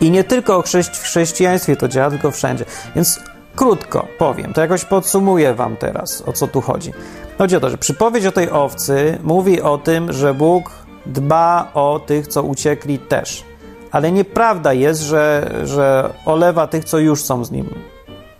I 0.00 0.10
nie 0.10 0.24
tylko 0.24 0.62
w 0.62 1.02
chrześcijaństwie 1.02 1.76
to 1.76 1.88
działa, 1.88 2.10
tylko 2.10 2.30
wszędzie. 2.30 2.64
Więc 2.96 3.20
Krótko 3.56 4.06
powiem, 4.18 4.52
to 4.52 4.60
jakoś 4.60 4.84
podsumuję 4.84 5.54
wam 5.54 5.76
teraz, 5.76 6.22
o 6.26 6.32
co 6.32 6.48
tu 6.48 6.60
chodzi. 6.60 6.92
Chodzi 7.38 7.56
o 7.56 7.60
to, 7.60 7.70
że 7.70 7.78
przypowiedź 7.78 8.26
o 8.26 8.32
tej 8.32 8.50
owcy 8.50 9.18
mówi 9.22 9.62
o 9.62 9.78
tym, 9.78 10.12
że 10.12 10.34
Bóg 10.34 10.70
dba 11.06 11.70
o 11.74 12.00
tych, 12.06 12.26
co 12.26 12.42
uciekli 12.42 12.98
też. 12.98 13.44
Ale 13.90 14.12
nieprawda 14.12 14.72
jest, 14.72 15.02
że, 15.02 15.50
że 15.64 16.14
olewa 16.26 16.66
tych, 16.66 16.84
co 16.84 16.98
już 16.98 17.22
są 17.22 17.44
z 17.44 17.50
nim. 17.50 17.68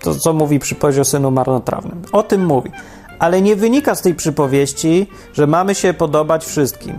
To, 0.01 0.15
co 0.15 0.33
mówi 0.33 0.59
przypowiedź 0.59 0.99
o 0.99 1.05
synu 1.05 1.31
marnotrawnym. 1.31 2.03
O 2.13 2.23
tym 2.23 2.47
mówi. 2.47 2.71
Ale 3.19 3.43
nie 3.43 3.57
wynika 3.57 3.95
z 3.95 4.03
tej 4.03 4.15
przypowieści, 4.15 5.07
że 5.33 5.47
mamy 5.47 5.75
się 5.75 5.95
podobać 5.95 6.45
wszystkim. 6.45 6.99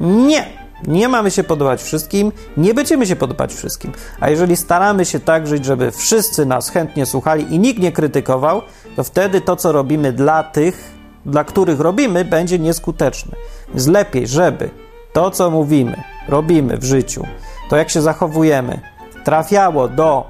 Nie! 0.00 0.63
Nie 0.86 1.08
mamy 1.08 1.30
się 1.30 1.44
podobać 1.44 1.82
wszystkim, 1.82 2.32
nie 2.56 2.74
będziemy 2.74 3.06
się 3.06 3.16
podobać 3.16 3.54
wszystkim. 3.54 3.92
A 4.20 4.30
jeżeli 4.30 4.56
staramy 4.56 5.04
się 5.04 5.20
tak 5.20 5.46
żyć, 5.46 5.64
żeby 5.64 5.90
wszyscy 5.90 6.46
nas 6.46 6.68
chętnie 6.68 7.06
słuchali 7.06 7.54
i 7.54 7.58
nikt 7.58 7.80
nie 7.80 7.92
krytykował, 7.92 8.62
to 8.96 9.04
wtedy 9.04 9.40
to, 9.40 9.56
co 9.56 9.72
robimy 9.72 10.12
dla 10.12 10.42
tych, 10.42 10.94
dla 11.26 11.44
których 11.44 11.80
robimy, 11.80 12.24
będzie 12.24 12.58
nieskuteczne. 12.58 13.36
Więc 13.68 13.86
lepiej, 13.86 14.26
żeby 14.26 14.70
to, 15.12 15.30
co 15.30 15.50
mówimy, 15.50 16.02
robimy 16.28 16.78
w 16.78 16.84
życiu, 16.84 17.26
to 17.70 17.76
jak 17.76 17.90
się 17.90 18.02
zachowujemy, 18.02 18.80
trafiało 19.24 19.88
do 19.88 20.26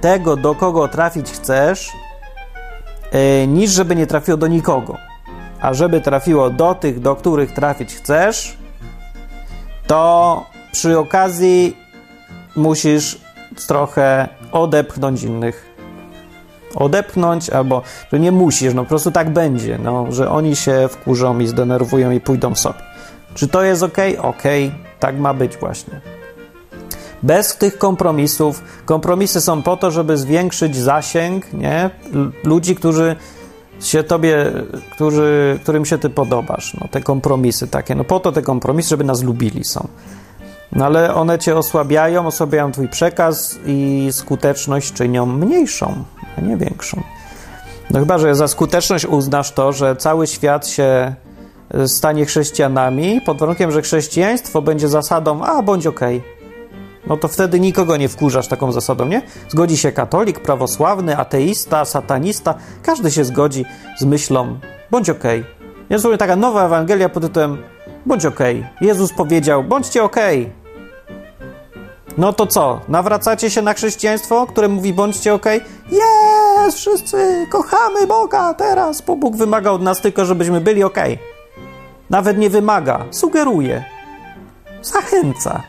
tego, 0.00 0.36
do 0.36 0.54
kogo 0.54 0.88
trafić 0.88 1.30
chcesz, 1.30 1.92
yy, 3.12 3.46
niż 3.46 3.70
żeby 3.70 3.96
nie 3.96 4.06
trafiło 4.06 4.36
do 4.36 4.46
nikogo. 4.46 4.96
A 5.60 5.74
żeby 5.74 6.00
trafiło 6.00 6.50
do 6.50 6.74
tych, 6.74 7.00
do 7.00 7.16
których 7.16 7.52
trafić 7.52 7.94
chcesz, 7.94 8.61
to 9.86 10.44
przy 10.72 10.98
okazji 10.98 11.76
musisz 12.56 13.20
trochę 13.66 14.28
odepchnąć 14.52 15.22
innych. 15.22 15.72
Odepchnąć, 16.74 17.50
albo 17.50 17.82
że 18.12 18.20
nie 18.20 18.32
musisz, 18.32 18.74
no 18.74 18.82
po 18.82 18.88
prostu 18.88 19.10
tak 19.10 19.30
będzie, 19.30 19.78
no, 19.78 20.12
że 20.12 20.30
oni 20.30 20.56
się 20.56 20.88
wkurzą 20.90 21.38
i 21.38 21.46
zdenerwują 21.46 22.10
i 22.10 22.20
pójdą 22.20 22.54
sobie. 22.54 22.78
Czy 23.34 23.48
to 23.48 23.62
jest 23.62 23.82
ok? 23.82 23.98
Ok, 24.18 24.42
tak 25.00 25.18
ma 25.18 25.34
być 25.34 25.56
właśnie. 25.56 26.00
Bez 27.22 27.56
tych 27.56 27.78
kompromisów, 27.78 28.62
kompromisy 28.84 29.40
są 29.40 29.62
po 29.62 29.76
to, 29.76 29.90
żeby 29.90 30.16
zwiększyć 30.16 30.76
zasięg 30.76 31.52
nie? 31.52 31.90
ludzi, 32.44 32.76
którzy 32.76 33.16
się 33.82 34.02
tobie, 34.02 34.52
którzy, 34.90 35.58
którym 35.62 35.84
się 35.84 35.98
ty 35.98 36.10
podobasz, 36.10 36.74
no 36.80 36.88
te 36.88 37.00
kompromisy 37.00 37.68
takie, 37.68 37.94
no 37.94 38.04
po 38.04 38.20
to 38.20 38.32
te 38.32 38.42
kompromisy, 38.42 38.88
żeby 38.88 39.04
nas 39.04 39.22
lubili 39.22 39.64
są. 39.64 39.88
No 40.72 40.84
ale 40.84 41.14
one 41.14 41.38
cię 41.38 41.56
osłabiają, 41.56 42.26
osłabiają 42.26 42.72
twój 42.72 42.88
przekaz 42.88 43.58
i 43.66 44.08
skuteczność 44.12 44.92
czynią 44.92 45.26
mniejszą, 45.26 46.04
a 46.38 46.40
nie 46.40 46.56
większą. 46.56 47.02
No 47.90 48.00
chyba, 48.00 48.18
że 48.18 48.34
za 48.34 48.48
skuteczność 48.48 49.06
uznasz 49.06 49.52
to, 49.52 49.72
że 49.72 49.96
cały 49.96 50.26
świat 50.26 50.66
się 50.66 51.14
stanie 51.86 52.26
chrześcijanami 52.26 53.20
pod 53.20 53.38
warunkiem, 53.38 53.72
że 53.72 53.82
chrześcijaństwo 53.82 54.62
będzie 54.62 54.88
zasadą, 54.88 55.42
a 55.44 55.62
bądź 55.62 55.86
okej. 55.86 56.18
Okay 56.18 56.41
no 57.06 57.16
to 57.16 57.28
wtedy 57.28 57.60
nikogo 57.60 57.96
nie 57.96 58.08
wkurzasz 58.08 58.48
taką 58.48 58.72
zasadą, 58.72 59.06
nie? 59.06 59.22
Zgodzi 59.48 59.76
się 59.76 59.92
katolik, 59.92 60.40
prawosławny, 60.40 61.16
ateista, 61.16 61.84
satanista, 61.84 62.54
każdy 62.82 63.10
się 63.10 63.24
zgodzi 63.24 63.64
z 63.98 64.04
myślą, 64.04 64.58
bądź 64.90 65.10
okej. 65.10 65.44
Okay. 65.86 65.98
Sobie 65.98 66.18
taka 66.18 66.36
nowa 66.36 66.64
Ewangelia 66.66 67.08
pod 67.08 67.22
tytułem 67.22 67.58
bądź 68.06 68.26
okej. 68.26 68.58
Okay. 68.58 68.86
Jezus 68.88 69.12
powiedział, 69.12 69.64
bądźcie 69.64 70.04
okej. 70.04 70.42
Okay. 70.42 70.62
No 72.18 72.32
to 72.32 72.46
co? 72.46 72.80
Nawracacie 72.88 73.50
się 73.50 73.62
na 73.62 73.74
chrześcijaństwo, 73.74 74.46
które 74.46 74.68
mówi 74.68 74.92
bądźcie? 74.92 75.34
Okay? 75.34 75.60
Jest! 75.90 76.76
Wszyscy 76.76 77.46
kochamy 77.50 78.06
Boga 78.06 78.54
teraz, 78.54 79.00
bo 79.00 79.16
Bóg 79.16 79.36
wymaga 79.36 79.70
od 79.70 79.82
nas 79.82 80.00
tylko, 80.00 80.24
żebyśmy 80.24 80.60
byli. 80.60 80.84
Okay. 80.84 81.18
Nawet 82.10 82.38
nie 82.38 82.50
wymaga, 82.50 83.04
sugeruje, 83.10 83.84
zachęca. 84.82 85.62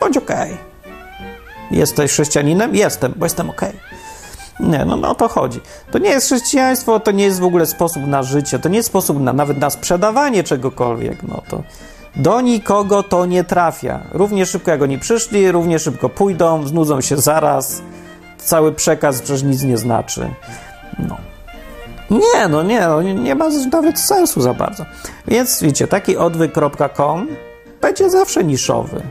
Bądź 0.00 0.16
okej. 0.16 0.52
Okay. 0.52 0.70
Jesteś 1.70 2.10
chrześcijaninem? 2.12 2.74
Jestem, 2.74 3.14
bo 3.16 3.26
jestem 3.26 3.50
okej. 3.50 3.68
Okay. 3.68 4.70
Nie, 4.70 4.84
no, 4.84 4.96
no 4.96 5.10
o 5.10 5.14
to 5.14 5.28
chodzi. 5.28 5.60
To 5.90 5.98
nie 5.98 6.10
jest 6.10 6.26
chrześcijaństwo, 6.26 7.00
to 7.00 7.10
nie 7.10 7.24
jest 7.24 7.40
w 7.40 7.44
ogóle 7.44 7.66
sposób 7.66 8.06
na 8.06 8.22
życie, 8.22 8.58
to 8.58 8.68
nie 8.68 8.76
jest 8.76 8.88
sposób 8.88 9.20
na, 9.20 9.32
nawet 9.32 9.58
na 9.58 9.70
sprzedawanie 9.70 10.44
czegokolwiek. 10.44 11.22
No 11.22 11.42
to 11.48 11.62
do 12.16 12.40
nikogo 12.40 13.02
to 13.02 13.26
nie 13.26 13.44
trafia. 13.44 14.00
Równie 14.12 14.46
szybko 14.46 14.70
jak 14.70 14.82
oni 14.82 14.98
przyszli, 14.98 15.52
równie 15.52 15.78
szybko 15.78 16.08
pójdą, 16.08 16.66
znudzą 16.66 17.00
się 17.00 17.16
zaraz. 17.16 17.82
Cały 18.38 18.72
przekaz 18.72 19.22
przecież 19.22 19.42
nic 19.42 19.62
nie 19.62 19.78
znaczy. 19.78 20.30
No. 20.98 21.16
Nie, 22.10 22.48
no 22.48 22.62
nie, 22.62 22.80
no, 22.80 23.02
nie 23.02 23.34
ma 23.34 23.48
nawet 23.72 24.00
sensu 24.00 24.40
za 24.40 24.54
bardzo. 24.54 24.84
Więc 25.28 25.62
widzicie, 25.62 25.88
taki 25.88 26.16
odwyk.com 26.16 27.28
będzie 27.80 28.10
zawsze 28.10 28.44
niszowy. 28.44 29.02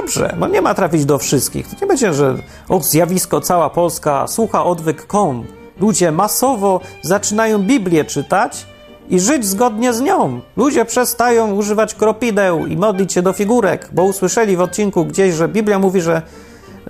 Dobrze, 0.00 0.36
no 0.38 0.48
nie 0.48 0.62
ma 0.62 0.74
trafić 0.74 1.04
do 1.04 1.18
wszystkich. 1.18 1.68
To 1.68 1.76
nie 1.80 1.86
będzie, 1.86 2.14
że 2.14 2.34
o, 2.68 2.80
zjawisko 2.80 3.40
cała 3.40 3.70
Polska 3.70 4.26
słucha 4.26 4.64
odwyk.com. 4.64 5.46
Ludzie 5.80 6.12
masowo 6.12 6.80
zaczynają 7.02 7.58
Biblię 7.58 8.04
czytać 8.04 8.66
i 9.10 9.20
żyć 9.20 9.46
zgodnie 9.46 9.92
z 9.92 10.00
nią. 10.00 10.40
Ludzie 10.56 10.84
przestają 10.84 11.52
używać 11.52 11.94
kropideł 11.94 12.66
i 12.66 12.76
modlić 12.76 13.12
się 13.12 13.22
do 13.22 13.32
figurek, 13.32 13.88
bo 13.92 14.02
usłyszeli 14.02 14.56
w 14.56 14.60
odcinku 14.60 15.04
gdzieś, 15.04 15.34
że 15.34 15.48
Biblia 15.48 15.78
mówi, 15.78 16.00
że, 16.00 16.22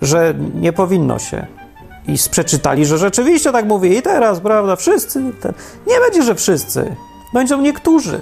że 0.03 0.35
nie 0.55 0.73
powinno 0.73 1.19
się. 1.19 1.47
I 2.09 2.15
przeczytali, 2.31 2.87
że 2.87 2.99
rzeczywiście 2.99 3.53
tak 3.53 3.65
mówi. 3.67 3.97
I 3.97 4.03
teraz, 4.03 4.41
prawda, 4.41 4.77
wszyscy. 4.77 5.23
Nie 5.87 6.01
będzie, 6.01 6.23
że 6.23 6.35
wszyscy. 6.35 6.97
Będą 7.35 7.61
niektórzy. 7.61 8.21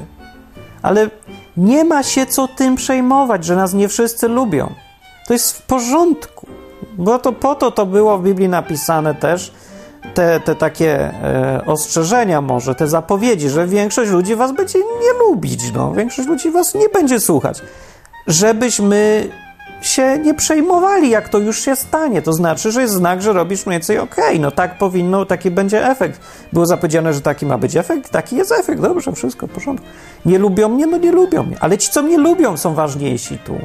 Ale 0.83 1.11
nie 1.59 1.85
ma 1.85 2.03
się 2.03 2.27
co 2.27 2.49
tym 2.49 2.77
przejmować, 2.77 3.45
że 3.45 3.57
nas 3.57 3.75
nie 3.75 3.89
wszyscy 3.89 4.29
lubią. 4.29 4.73
To 5.27 5.33
jest 5.33 5.53
w 5.53 5.63
porządku. 5.63 6.47
Bo 6.99 7.19
to 7.19 7.33
po 7.33 7.55
to 7.55 7.71
to 7.71 7.87
było 7.87 8.19
w 8.19 8.23
Biblii 8.23 8.49
napisane 8.49 9.15
też, 9.15 9.53
te, 10.15 10.41
te 10.41 10.55
takie 10.55 10.93
e, 11.01 11.63
ostrzeżenia 11.67 12.41
może, 12.41 12.75
te 12.75 12.89
zapowiedzi, 12.89 13.49
że 13.49 13.67
większość 13.67 14.11
ludzi 14.11 14.37
was 14.37 14.53
będzie 14.53 14.79
nie 14.79 15.19
lubić, 15.19 15.73
no. 15.75 15.93
Większość 15.93 16.29
ludzi 16.29 16.51
was 16.51 16.75
nie 16.75 16.89
będzie 16.89 17.21
słuchać. 17.21 17.63
Żebyśmy 18.27 19.29
się 19.81 20.19
nie 20.19 20.35
przejmowali, 20.35 21.11
jak 21.11 21.29
to 21.29 21.39
już 21.39 21.61
się 21.65 21.77
stanie. 21.77 22.23
To 22.23 22.33
znaczy, 22.33 22.73
że 22.73 22.81
jest 22.81 22.95
znak, 22.95 23.23
że 23.23 23.33
robisz 23.33 23.67
mniej 23.67 23.75
więcej 23.75 23.99
okej, 23.99 24.25
okay, 24.25 24.39
no 24.39 24.51
tak 24.51 24.79
powinno, 24.79 25.25
taki 25.25 25.51
będzie 25.51 25.87
efekt. 25.91 26.21
Było 26.53 26.67
zapowiedziane, 26.67 27.13
że 27.13 27.21
taki 27.21 27.47
ma 27.47 27.59
być 27.59 27.77
efekt, 27.77 28.11
taki 28.11 28.37
jest 28.37 28.53
efekt, 28.53 28.81
dobrze, 28.83 29.13
wszystko 29.13 29.47
w 29.47 29.51
porządku. 29.51 29.87
Nie 30.27 30.39
lubią 30.39 30.69
mnie, 30.69 30.87
no 30.87 30.97
nie 30.97 31.13
lubią 31.13 31.43
mnie, 31.43 31.57
ale 31.61 31.79
ci, 31.79 31.91
co 31.91 32.03
mnie 32.03 32.19
lubią, 32.19 32.57
są 32.57 32.75
ważniejsi 32.75 33.39
tu. 33.39 33.59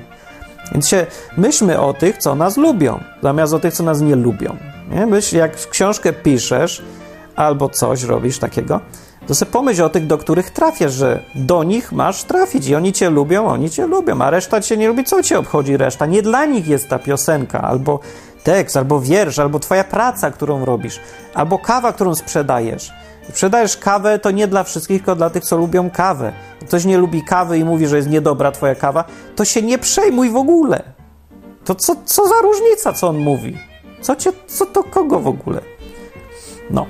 Więc 0.71 0.87
się 0.87 1.05
myślmy 1.37 1.79
o 1.79 1.93
tych, 1.93 2.17
co 2.17 2.35
nas 2.35 2.57
lubią, 2.57 2.99
zamiast 3.23 3.53
o 3.53 3.59
tych, 3.59 3.73
co 3.73 3.83
nas 3.83 4.01
nie 4.01 4.15
lubią. 4.15 4.55
Nie? 4.91 5.05
Myśl, 5.05 5.37
jak 5.37 5.69
książkę 5.69 6.13
piszesz 6.13 6.81
albo 7.35 7.69
coś 7.69 8.03
robisz 8.03 8.39
takiego, 8.39 8.79
to 9.27 9.35
sobie 9.35 9.51
pomyśl 9.51 9.83
o 9.83 9.89
tych, 9.89 10.07
do 10.07 10.17
których 10.17 10.49
trafiasz, 10.49 10.93
że 10.93 11.23
do 11.35 11.63
nich 11.63 11.91
masz 11.91 12.23
trafić 12.23 12.67
i 12.67 12.75
oni 12.75 12.93
cię 12.93 13.09
lubią, 13.09 13.47
oni 13.47 13.69
cię 13.69 13.87
lubią, 13.87 14.21
a 14.21 14.29
reszta 14.29 14.61
cię 14.61 14.77
nie 14.77 14.87
lubi. 14.87 15.03
Co 15.03 15.23
cię 15.23 15.39
obchodzi 15.39 15.77
reszta? 15.77 16.05
Nie 16.05 16.21
dla 16.21 16.45
nich 16.45 16.67
jest 16.67 16.89
ta 16.89 16.99
piosenka, 16.99 17.61
albo 17.61 17.99
tekst, 18.43 18.77
albo 18.77 19.01
wiersz, 19.01 19.39
albo 19.39 19.59
twoja 19.59 19.83
praca, 19.83 20.31
którą 20.31 20.65
robisz, 20.65 20.99
albo 21.33 21.59
kawa, 21.59 21.93
którą 21.93 22.15
sprzedajesz. 22.15 22.91
Sprzedajesz 23.29 23.77
kawę, 23.77 24.19
to 24.19 24.31
nie 24.31 24.47
dla 24.47 24.63
wszystkich, 24.63 24.97
tylko 24.97 25.15
dla 25.15 25.29
tych, 25.29 25.43
co 25.43 25.57
lubią 25.57 25.89
kawę. 25.89 26.33
Ktoś 26.67 26.85
nie 26.85 26.97
lubi 26.97 27.23
kawy 27.23 27.57
i 27.57 27.63
mówi, 27.65 27.87
że 27.87 27.97
jest 27.97 28.09
niedobra 28.09 28.51
twoja 28.51 28.75
kawa, 28.75 29.03
to 29.35 29.45
się 29.45 29.61
nie 29.61 29.77
przejmuj 29.77 30.29
w 30.29 30.35
ogóle. 30.35 30.83
To 31.65 31.75
co, 31.75 31.95
co 32.05 32.27
za 32.27 32.35
różnica, 32.41 32.93
co 32.93 33.07
on 33.07 33.17
mówi? 33.17 33.57
Co 34.01 34.15
cię, 34.15 34.31
co 34.47 34.65
to 34.65 34.83
kogo 34.83 35.19
w 35.19 35.27
ogóle? 35.27 35.61
No. 36.69 36.85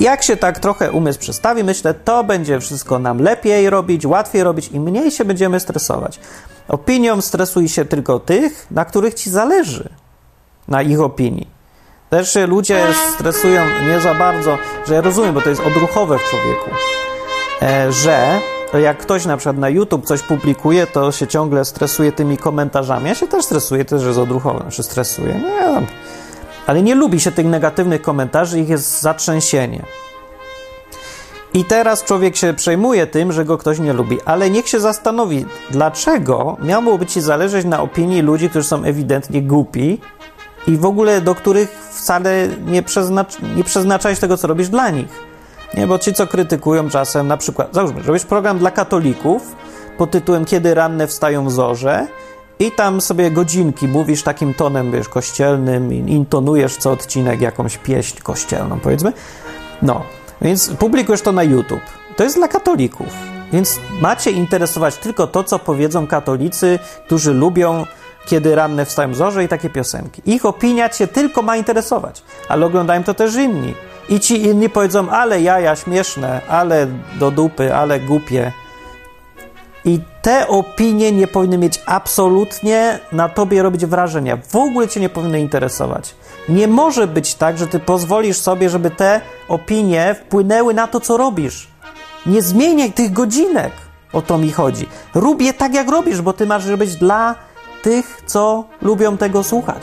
Jak 0.00 0.22
się 0.22 0.36
tak 0.36 0.58
trochę 0.58 0.92
umysł 0.92 1.18
przestawi, 1.18 1.64
myślę, 1.64 1.94
to 1.94 2.24
będzie 2.24 2.60
wszystko 2.60 2.98
nam 2.98 3.18
lepiej 3.18 3.70
robić, 3.70 4.06
łatwiej 4.06 4.42
robić 4.42 4.68
i 4.68 4.80
mniej 4.80 5.10
się 5.10 5.24
będziemy 5.24 5.60
stresować. 5.60 6.20
Opinią 6.68 7.20
stresuj 7.20 7.68
się 7.68 7.84
tylko 7.84 8.20
tych, 8.20 8.66
na 8.70 8.84
których 8.84 9.14
ci 9.14 9.30
zależy, 9.30 9.88
na 10.68 10.82
ich 10.82 11.00
opinii. 11.00 11.48
Też 12.10 12.32
się 12.32 12.46
ludzie 12.46 12.86
stresują 13.14 13.62
nie 13.88 14.00
za 14.00 14.14
bardzo, 14.14 14.58
że 14.86 14.94
ja 14.94 15.00
rozumiem, 15.00 15.34
bo 15.34 15.40
to 15.40 15.50
jest 15.50 15.62
odruchowe 15.62 16.18
w 16.18 16.30
człowieku, 16.30 16.70
e, 17.62 17.92
że 17.92 18.40
jak 18.80 18.98
ktoś 18.98 19.26
na 19.26 19.36
przykład 19.36 19.58
na 19.58 19.68
YouTube 19.68 20.06
coś 20.06 20.22
publikuje, 20.22 20.86
to 20.86 21.12
się 21.12 21.26
ciągle 21.26 21.64
stresuje 21.64 22.12
tymi 22.12 22.36
komentarzami. 22.36 23.08
Ja 23.08 23.14
się 23.14 23.26
też 23.26 23.44
stresuję, 23.44 23.84
też 23.84 24.04
jest 24.04 24.18
odruchowe, 24.18 24.60
znaczy 24.60 24.82
stresuję. 24.82 25.40
No, 25.42 25.82
ale 26.66 26.82
nie 26.82 26.94
lubi 26.94 27.20
się 27.20 27.32
tych 27.32 27.46
negatywnych 27.46 28.02
komentarzy, 28.02 28.60
ich 28.60 28.68
jest 28.68 29.00
zatrzęsienie. 29.00 29.82
I 31.54 31.64
teraz 31.64 32.04
człowiek 32.04 32.36
się 32.36 32.54
przejmuje 32.54 33.06
tym, 33.06 33.32
że 33.32 33.44
go 33.44 33.58
ktoś 33.58 33.78
nie 33.78 33.92
lubi, 33.92 34.18
ale 34.24 34.50
niech 34.50 34.68
się 34.68 34.80
zastanowi, 34.80 35.46
dlaczego 35.70 36.56
miałoby 36.62 37.06
ci 37.06 37.20
zależeć 37.20 37.66
na 37.66 37.82
opinii 37.82 38.22
ludzi, 38.22 38.50
którzy 38.50 38.68
są 38.68 38.84
ewidentnie 38.84 39.42
głupi 39.42 40.00
i 40.66 40.76
w 40.76 40.84
ogóle 40.84 41.20
do 41.20 41.34
których 41.34 41.70
wcale 41.90 42.48
nie, 42.66 42.82
przeznacz, 42.82 43.36
nie 43.56 43.64
przeznaczałeś 43.64 44.18
tego, 44.18 44.36
co 44.36 44.46
robisz 44.46 44.68
dla 44.68 44.90
nich. 44.90 45.08
Nie, 45.74 45.86
bo 45.86 45.98
ci, 45.98 46.12
co 46.12 46.26
krytykują 46.26 46.90
czasem, 46.90 47.26
na 47.26 47.36
przykład, 47.36 47.68
załóżmy, 47.72 48.02
robisz 48.02 48.24
program 48.24 48.58
dla 48.58 48.70
katolików 48.70 49.56
pod 49.98 50.10
tytułem 50.10 50.44
Kiedy 50.44 50.74
ranne 50.74 51.06
wstają 51.06 51.46
w 51.46 51.52
zorze 51.52 52.06
i 52.58 52.70
tam 52.70 53.00
sobie 53.00 53.30
godzinki 53.30 53.88
mówisz 53.88 54.22
takim 54.22 54.54
tonem, 54.54 54.92
wiesz, 54.92 55.08
kościelnym, 55.08 56.08
intonujesz 56.08 56.76
co 56.76 56.90
odcinek 56.92 57.40
jakąś 57.40 57.78
pieśń 57.78 58.20
kościelną, 58.22 58.80
powiedzmy. 58.80 59.12
No, 59.82 60.02
więc 60.42 60.70
publikujesz 60.70 61.22
to 61.22 61.32
na 61.32 61.42
YouTube. 61.42 61.82
To 62.16 62.24
jest 62.24 62.36
dla 62.36 62.48
katolików. 62.48 63.08
Więc 63.52 63.80
macie 64.00 64.30
interesować 64.30 64.96
tylko 64.96 65.26
to, 65.26 65.44
co 65.44 65.58
powiedzą 65.58 66.06
katolicy, 66.06 66.78
którzy 67.06 67.34
lubią 67.34 67.84
kiedy 68.26 68.54
ranne 68.54 68.84
wstają 68.84 69.14
zorze 69.14 69.44
i 69.44 69.48
takie 69.48 69.70
piosenki. 69.70 70.22
Ich 70.26 70.44
opinia 70.44 70.88
cię 70.88 71.06
tylko 71.06 71.42
ma 71.42 71.56
interesować, 71.56 72.22
ale 72.48 72.66
oglądają 72.66 73.04
to 73.04 73.14
też 73.14 73.34
inni. 73.34 73.74
I 74.08 74.20
ci 74.20 74.42
inni 74.42 74.70
powiedzą, 74.70 75.10
ale 75.10 75.40
jaja 75.42 75.76
śmieszne, 75.76 76.40
ale 76.48 76.86
do 77.18 77.30
dupy, 77.30 77.74
ale 77.74 78.00
głupie. 78.00 78.52
I 79.84 80.00
te 80.22 80.48
opinie 80.48 81.12
nie 81.12 81.26
powinny 81.26 81.58
mieć 81.58 81.82
absolutnie 81.86 82.98
na 83.12 83.28
tobie 83.28 83.62
robić 83.62 83.86
wrażenia. 83.86 84.38
W 84.48 84.56
ogóle 84.56 84.88
cię 84.88 85.00
nie 85.00 85.08
powinny 85.08 85.40
interesować. 85.40 86.14
Nie 86.48 86.68
może 86.68 87.06
być 87.06 87.34
tak, 87.34 87.58
że 87.58 87.66
ty 87.66 87.78
pozwolisz 87.78 88.36
sobie, 88.36 88.70
żeby 88.70 88.90
te 88.90 89.20
opinie 89.48 90.16
wpłynęły 90.20 90.74
na 90.74 90.86
to, 90.86 91.00
co 91.00 91.16
robisz. 91.16 91.68
Nie 92.26 92.42
zmieniaj 92.42 92.92
tych 92.92 93.12
godzinek. 93.12 93.72
O 94.12 94.22
to 94.22 94.38
mi 94.38 94.52
chodzi. 94.52 94.88
Rób 95.14 95.42
je 95.42 95.54
tak, 95.54 95.74
jak 95.74 95.88
robisz, 95.88 96.20
bo 96.20 96.32
ty 96.32 96.46
masz 96.46 96.76
być 96.76 96.96
dla 96.96 97.34
tych, 97.82 98.22
co 98.26 98.64
lubią 98.82 99.16
tego 99.16 99.42
słuchać. 99.42 99.82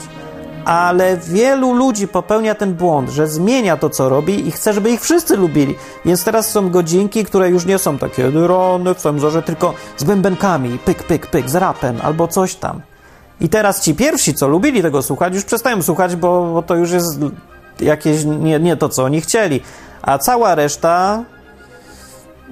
Ale 0.64 1.16
wielu 1.16 1.72
ludzi 1.72 2.08
popełnia 2.08 2.54
ten 2.54 2.74
błąd, 2.74 3.10
że 3.10 3.26
zmienia 3.26 3.76
to, 3.76 3.90
co 3.90 4.08
robi 4.08 4.48
i 4.48 4.50
chce, 4.50 4.72
żeby 4.72 4.90
ich 4.90 5.00
wszyscy 5.00 5.36
lubili. 5.36 5.74
Więc 6.04 6.24
teraz 6.24 6.50
są 6.50 6.70
godzinki, 6.70 7.24
które 7.24 7.50
już 7.50 7.66
nie 7.66 7.78
są 7.78 7.98
takie 7.98 8.30
rony 8.30 8.94
w 8.94 8.98
cenzorze, 8.98 9.42
tylko 9.42 9.74
z 9.96 10.04
bębenkami, 10.04 10.78
pyk, 10.78 11.02
pyk, 11.02 11.26
pyk, 11.26 11.50
z 11.50 11.54
rapem 11.54 11.96
albo 12.02 12.28
coś 12.28 12.54
tam. 12.54 12.80
I 13.40 13.48
teraz 13.48 13.80
ci 13.80 13.94
pierwsi, 13.94 14.34
co 14.34 14.48
lubili 14.48 14.82
tego 14.82 15.02
słuchać, 15.02 15.34
już 15.34 15.44
przestają 15.44 15.82
słuchać, 15.82 16.16
bo, 16.16 16.52
bo 16.52 16.62
to 16.62 16.74
już 16.74 16.90
jest 16.90 17.20
jakieś 17.80 18.24
nie, 18.24 18.60
nie 18.60 18.76
to, 18.76 18.88
co 18.88 19.04
oni 19.04 19.20
chcieli. 19.20 19.60
A 20.02 20.18
cała 20.18 20.54
reszta, 20.54 21.24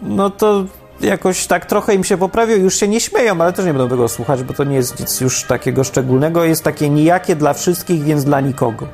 no 0.03 0.31
to 0.31 0.65
jakoś 1.01 1.47
tak 1.47 1.67
trochę 1.67 1.95
im 1.95 2.05
się 2.05 2.17
poprawił, 2.17 2.61
już 2.61 2.77
się 2.77 2.89
nie 2.89 3.01
śmieją, 3.01 3.41
ale 3.41 3.53
też 3.53 3.67
nie 3.67 3.73
będą 3.73 3.89
tego 3.89 4.09
słuchać, 4.09 4.43
bo 4.43 4.55
to 4.55 4.65
nie 4.65 4.77
jest 4.77 5.01
nic 5.01 5.21
już 5.21 5.45
takiego 5.45 5.85
szczególnego, 5.85 6.45
jest 6.45 6.63
takie 6.63 6.91
nijakie 6.91 7.37
dla 7.37 7.55
wszystkich, 7.55 8.03
więc 8.03 8.25
dla 8.25 8.41
nikogo. 8.41 8.87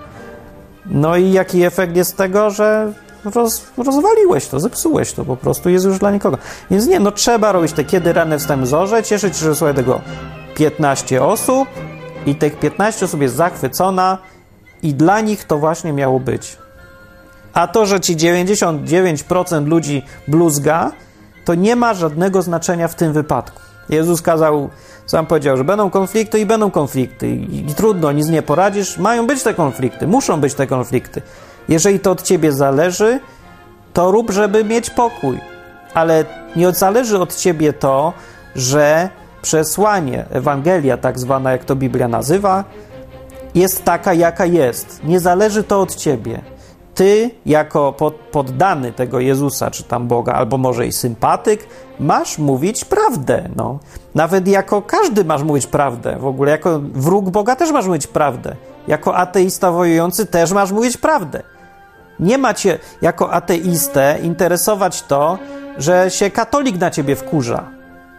No 0.87 1.17
i 1.17 1.33
jaki 1.33 1.65
efekt 1.65 1.97
jest 1.97 2.17
tego, 2.17 2.51
że 2.51 2.93
roz, 3.25 3.67
rozwaliłeś 3.77 4.47
to, 4.47 4.61
zepsułeś 4.61 5.13
to, 5.13 5.25
po 5.25 5.37
prostu 5.37 5.71
jest 5.71 5.85
już 5.85 5.99
dla 5.99 6.11
nikogo. 6.11 6.39
Więc 6.71 6.87
nie, 6.87 7.01
no 7.01 7.13
trzeba 7.13 7.53
robić 7.53 7.73
te 7.73 7.85
kiedy 7.85 8.13
rane 8.13 8.39
wstęp 8.39 8.67
zorze, 8.67 9.03
cieszyć 9.03 9.37
się, 9.37 9.45
że 9.45 9.55
słuchaj 9.55 9.75
tego 9.75 10.01
15 10.55 11.23
osób 11.23 11.69
i 12.27 12.35
tych 12.35 12.59
15 12.59 13.05
osób 13.05 13.21
jest 13.21 13.37
zachwycona 13.37 14.19
i 14.83 14.95
dla 14.95 15.21
nich 15.21 15.45
to 15.45 15.59
właśnie 15.59 15.93
miało 15.93 16.21
być. 16.21 16.59
A 17.55 17.67
to, 17.67 17.87
że 17.87 18.01
ci 18.01 18.17
99% 18.17 19.67
ludzi 19.67 20.03
bluzga, 20.29 20.93
to 21.47 21.55
nie 21.55 21.77
ma 21.77 21.95
żadnego 21.95 22.43
znaczenia 22.43 22.89
w 22.89 22.95
tym 22.95 23.13
wypadku. 23.13 23.61
Jezus 23.89 24.23
kazał, 24.23 24.71
sam 25.07 25.27
powiedział, 25.27 25.57
że 25.57 25.65
będą 25.65 25.91
konflikty 25.91 26.41
i 26.41 26.47
będą 26.47 26.71
konflikty 26.71 27.29
i, 27.29 27.75
trudno, 27.77 28.13
nic 28.13 28.29
nie 28.29 28.43
poradzisz. 28.43 28.99
Mają 28.99 29.27
być 29.27 29.43
te 29.43 29.55
konflikty, 29.55 30.07
muszą 30.07 30.41
być 30.41 30.55
te 30.55 30.67
konflikty. 30.67 31.23
Jeżeli 31.69 32.01
to 32.01 32.11
od 32.11 32.23
ciebie 32.23 32.53
zależy, 32.53 33.21
to 33.93 34.11
rób, 34.11 34.31
żeby 34.31 34.65
mieć 34.65 34.91
pokój. 34.91 35.41
Ale 35.95 36.25
nie 36.57 36.73
zależy 36.73 37.19
od 37.19 37.37
ciebie 37.37 37.73
to, 37.73 38.13
że 38.57 39.09
przesłanie, 39.43 40.25
Ewangelia, 40.31 40.97
tak 40.97 41.19
zwana, 41.19 41.53
jak 41.53 41.65
to 41.65 41.77
Biblia 41.77 42.09
nazywa, 42.09 42.65
jest 43.55 43.85
taka, 43.85 44.15
jaka 44.15 44.47
jest. 44.47 45.05
Nie 45.05 45.21
zależy 45.21 45.65
to 45.65 45.81
od 45.81 45.95
ciebie 45.95 46.41
ty, 46.97 47.31
jako 47.47 47.95
poddany 48.33 48.93
tego 48.93 49.21
Jezusa, 49.21 49.71
czy 49.71 49.83
tam 49.83 50.09
Boga, 50.09 50.33
albo 50.33 50.59
może 50.59 50.87
i 50.87 50.93
sympatyk, 50.93 51.67
masz 52.01 52.39
mówić 52.39 52.85
prawdę. 52.85 53.49
No. 53.57 53.79
Nawet 54.15 54.49
jako 54.49 54.83
każdy 54.83 55.25
masz 55.25 55.43
mówić 55.43 55.67
prawdę. 55.67 56.17
W 56.19 56.27
ogóle 56.27 56.51
jako 56.51 56.81
wróg 56.95 57.31
Boga 57.31 57.57
też 57.57 57.73
masz 57.73 57.87
mówić 57.87 58.07
prawdę. 58.07 58.57
Jako 58.89 59.17
ateista 59.17 59.71
wojujący 59.71 60.27
też 60.27 60.53
masz 60.53 60.73
mówić 60.73 60.97
prawdę. 60.97 61.43
Nie 62.21 62.39
macie 62.39 62.79
jako 63.03 63.33
ateistę 63.33 64.19
interesować 64.23 65.03
to, 65.03 65.39
że 65.79 66.11
się 66.11 66.31
katolik 66.31 66.81
na 66.81 66.91
ciebie 66.91 67.17
wkurza. 67.17 67.65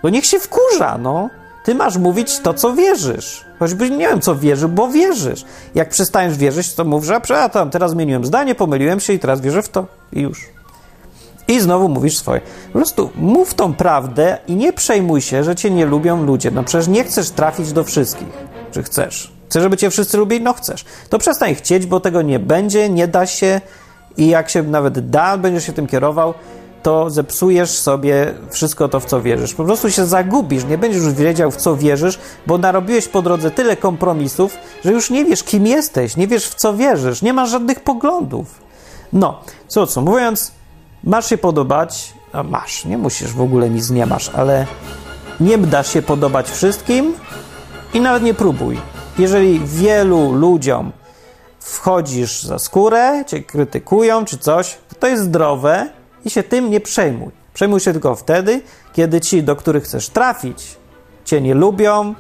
No 0.04 0.10
niech 0.10 0.26
się 0.26 0.40
wkurza, 0.40 0.98
no. 0.98 1.30
Ty 1.68 1.76
masz 1.76 1.98
mówić 1.98 2.40
to, 2.40 2.54
co 2.54 2.74
wierzysz. 2.74 3.46
Choćby 3.60 3.90
nie 3.90 4.08
wiem, 4.08 4.22
co 4.22 4.36
wierzył, 4.36 4.70
bo 4.70 4.88
wierzysz. 4.88 5.46
Jak 5.76 5.90
przestaniesz 5.90 6.38
wierzyć, 6.38 6.74
to 6.74 6.86
mów, 6.86 7.06
że 7.06 7.22
a 7.38 7.50
tam 7.50 7.70
teraz 7.70 7.92
zmieniłem 7.92 8.26
zdanie, 8.26 8.56
pomyliłem 8.56 9.00
się 9.00 9.14
i 9.14 9.20
teraz 9.20 9.42
wierzę 9.42 9.62
w 9.62 9.70
to. 9.70 9.86
I 10.14 10.22
już. 10.22 10.46
I 11.48 11.60
znowu 11.60 11.90
mówisz 11.90 12.18
swoje. 12.18 12.42
Po 12.74 12.80
prostu 12.80 13.10
mów 13.16 13.54
tą 13.54 13.74
prawdę 13.74 14.38
i 14.48 14.56
nie 14.56 14.74
przejmuj 14.74 15.22
się, 15.22 15.44
że 15.44 15.56
cię 15.56 15.72
nie 15.72 15.86
lubią 15.86 16.24
ludzie. 16.24 16.52
No 16.52 16.64
przecież 16.64 16.88
nie 16.88 17.04
chcesz 17.04 17.30
trafić 17.30 17.74
do 17.74 17.84
wszystkich. 17.84 18.30
Czy 18.72 18.84
chcesz? 18.84 19.32
Chcesz, 19.50 19.64
żeby 19.64 19.78
cię 19.78 19.90
wszyscy 19.90 20.18
lubili? 20.18 20.44
No 20.44 20.54
chcesz. 20.54 20.86
To 21.10 21.20
przestań 21.20 21.56
chcieć, 21.56 21.86
bo 21.86 22.00
tego 22.00 22.22
nie 22.22 22.40
będzie, 22.40 22.90
nie 22.90 23.08
da 23.08 23.26
się 23.26 23.62
i 24.18 24.28
jak 24.28 24.50
się 24.50 24.64
nawet 24.64 25.10
da, 25.10 25.38
będziesz 25.38 25.66
się 25.66 25.74
tym 25.74 25.88
kierował, 25.88 26.34
to 26.88 27.10
zepsujesz 27.10 27.70
sobie 27.70 28.34
wszystko 28.50 28.90
to, 28.90 29.00
w 29.00 29.06
co 29.06 29.22
wierzysz. 29.22 29.54
Po 29.54 29.64
prostu 29.64 29.92
się 29.92 30.06
zagubisz, 30.06 30.66
nie 30.66 30.78
będziesz 30.78 31.04
już 31.04 31.14
wiedział, 31.14 31.52
w 31.52 31.56
co 31.56 31.76
wierzysz, 31.76 32.20
bo 32.46 32.58
narobiłeś 32.58 33.08
po 33.08 33.22
drodze 33.22 33.52
tyle 33.52 33.78
kompromisów, 33.78 34.58
że 34.86 34.92
już 34.92 35.10
nie 35.10 35.26
wiesz, 35.26 35.44
kim 35.44 35.68
jesteś, 35.68 36.18
nie 36.18 36.28
wiesz, 36.28 36.48
w 36.48 36.56
co 36.56 36.74
wierzysz, 36.74 37.22
nie 37.22 37.34
masz 37.34 37.50
żadnych 37.50 37.80
poglądów. 37.80 38.62
No, 39.14 39.40
co 39.68 39.88
co, 39.88 40.02
mówiąc, 40.02 40.52
masz 41.04 41.30
się 41.30 41.38
podobać, 41.38 42.14
a 42.34 42.44
masz, 42.44 42.86
nie 42.86 42.98
musisz, 42.98 43.34
w 43.34 43.42
ogóle 43.42 43.70
nic 43.70 43.90
nie 43.90 44.06
masz, 44.06 44.30
ale 44.30 44.66
nie 45.40 45.58
da 45.58 45.84
się 45.84 46.02
podobać 46.02 46.50
wszystkim 46.50 47.14
i 47.94 48.02
nawet 48.02 48.24
nie 48.24 48.34
próbuj. 48.34 48.80
Jeżeli 49.20 49.60
wielu 49.60 50.32
ludziom 50.32 50.92
wchodzisz 51.60 52.44
za 52.44 52.60
skórę, 52.60 53.24
cię 53.28 53.44
krytykują 53.44 54.26
czy 54.26 54.38
coś, 54.38 54.78
to 55.00 55.08
jest 55.08 55.24
zdrowe 55.24 55.97
i 56.26 56.30
się 56.30 56.44
tym 56.44 56.70
nie 56.70 56.80
przejmuj. 56.80 57.32
Przejmuj 57.54 57.80
się 57.80 57.92
tylko 57.92 58.16
wtedy, 58.16 58.62
kiedy 58.94 59.22
ci, 59.22 59.44
do 59.44 59.56
których 59.56 59.84
chcesz 59.84 60.10
trafić, 60.10 60.78
cię 61.26 61.42
nie 61.42 61.54
lubią, 61.54 62.16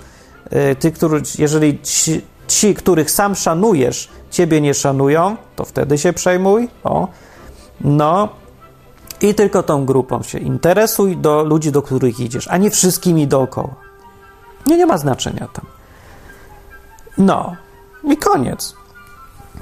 y, 0.71 0.75
ty, 0.75 0.91
który, 0.91 1.21
jeżeli 1.37 1.81
ci, 1.81 2.21
ci, 2.47 2.75
których 2.75 3.11
sam 3.11 3.35
szanujesz, 3.35 4.09
ciebie 4.31 4.61
nie 4.61 4.73
szanują, 4.73 5.37
to 5.55 5.65
wtedy 5.65 5.97
się 5.97 6.13
przejmuj. 6.13 6.69
O. 6.83 7.07
No. 7.81 8.29
I 9.21 9.35
tylko 9.35 9.63
tą 9.63 9.85
grupą 9.85 10.23
się 10.23 10.37
interesuj 10.37 11.17
do 11.17 11.43
ludzi, 11.43 11.71
do 11.71 11.81
których 11.81 12.19
idziesz, 12.19 12.47
a 12.47 12.57
nie 12.57 12.71
wszystkimi 12.71 13.27
dookoła. 13.27 13.75
Nie, 14.65 14.77
nie 14.77 14.85
ma 14.85 14.97
znaczenia 14.97 15.47
tam. 15.53 15.65
No. 17.17 17.55
I 18.03 18.17
koniec. 18.17 18.75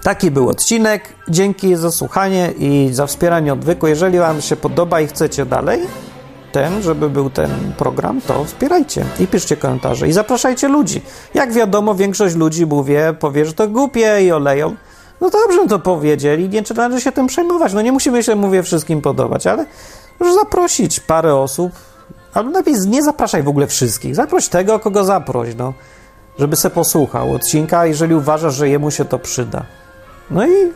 Taki 0.05 0.31
był 0.31 0.49
odcinek. 0.49 1.09
Dzięki 1.29 1.75
za 1.75 1.91
słuchanie 1.91 2.53
i 2.57 2.89
za 2.91 3.07
wspieranie 3.07 3.53
odwyku. 3.53 3.87
Jeżeli 3.87 4.19
Wam 4.19 4.41
się 4.41 4.55
podoba 4.55 5.01
i 5.01 5.07
chcecie 5.07 5.45
dalej, 5.45 5.81
ten, 6.51 6.81
żeby 6.81 7.09
był 7.09 7.29
ten 7.29 7.49
program, 7.77 8.21
to 8.21 8.45
wspierajcie 8.45 9.05
i 9.19 9.27
piszcie 9.27 9.57
komentarze 9.57 10.07
i 10.07 10.11
zapraszajcie 10.11 10.67
ludzi. 10.67 11.01
Jak 11.33 11.53
wiadomo, 11.53 11.95
większość 11.95 12.35
ludzi 12.35 12.65
mówię, 12.65 13.15
powie, 13.19 13.45
że 13.45 13.53
to 13.53 13.67
głupie 13.67 14.21
i 14.21 14.31
oleją. 14.31 14.75
No 15.21 15.29
dobrze, 15.29 15.67
to 15.67 15.79
powiedzieli, 15.79 16.49
nie 16.49 16.63
trzeba 16.63 16.99
się 16.99 17.11
tym 17.11 17.27
przejmować. 17.27 17.73
No 17.73 17.81
nie 17.81 17.91
musimy 17.91 18.23
się, 18.23 18.35
mówię, 18.35 18.63
wszystkim 18.63 19.01
podobać, 19.01 19.47
ale 19.47 19.65
już 20.19 20.33
zaprosić 20.33 20.99
parę 20.99 21.35
osób, 21.35 21.71
albo 22.33 22.49
najpierw 22.49 22.85
nie 22.85 23.03
zapraszaj 23.03 23.43
w 23.43 23.47
ogóle 23.47 23.67
wszystkich. 23.67 24.15
Zaproś 24.15 24.47
tego, 24.47 24.79
kogo 24.79 25.03
zaproś, 25.03 25.49
no, 25.57 25.73
żeby 26.39 26.55
se 26.55 26.69
posłuchał 26.69 27.33
odcinka, 27.33 27.85
jeżeli 27.85 28.15
uważasz, 28.15 28.55
że 28.55 28.69
jemu 28.69 28.91
się 28.91 29.05
to 29.05 29.19
przyda. 29.19 29.65
No 30.31 30.47
i 30.47 30.71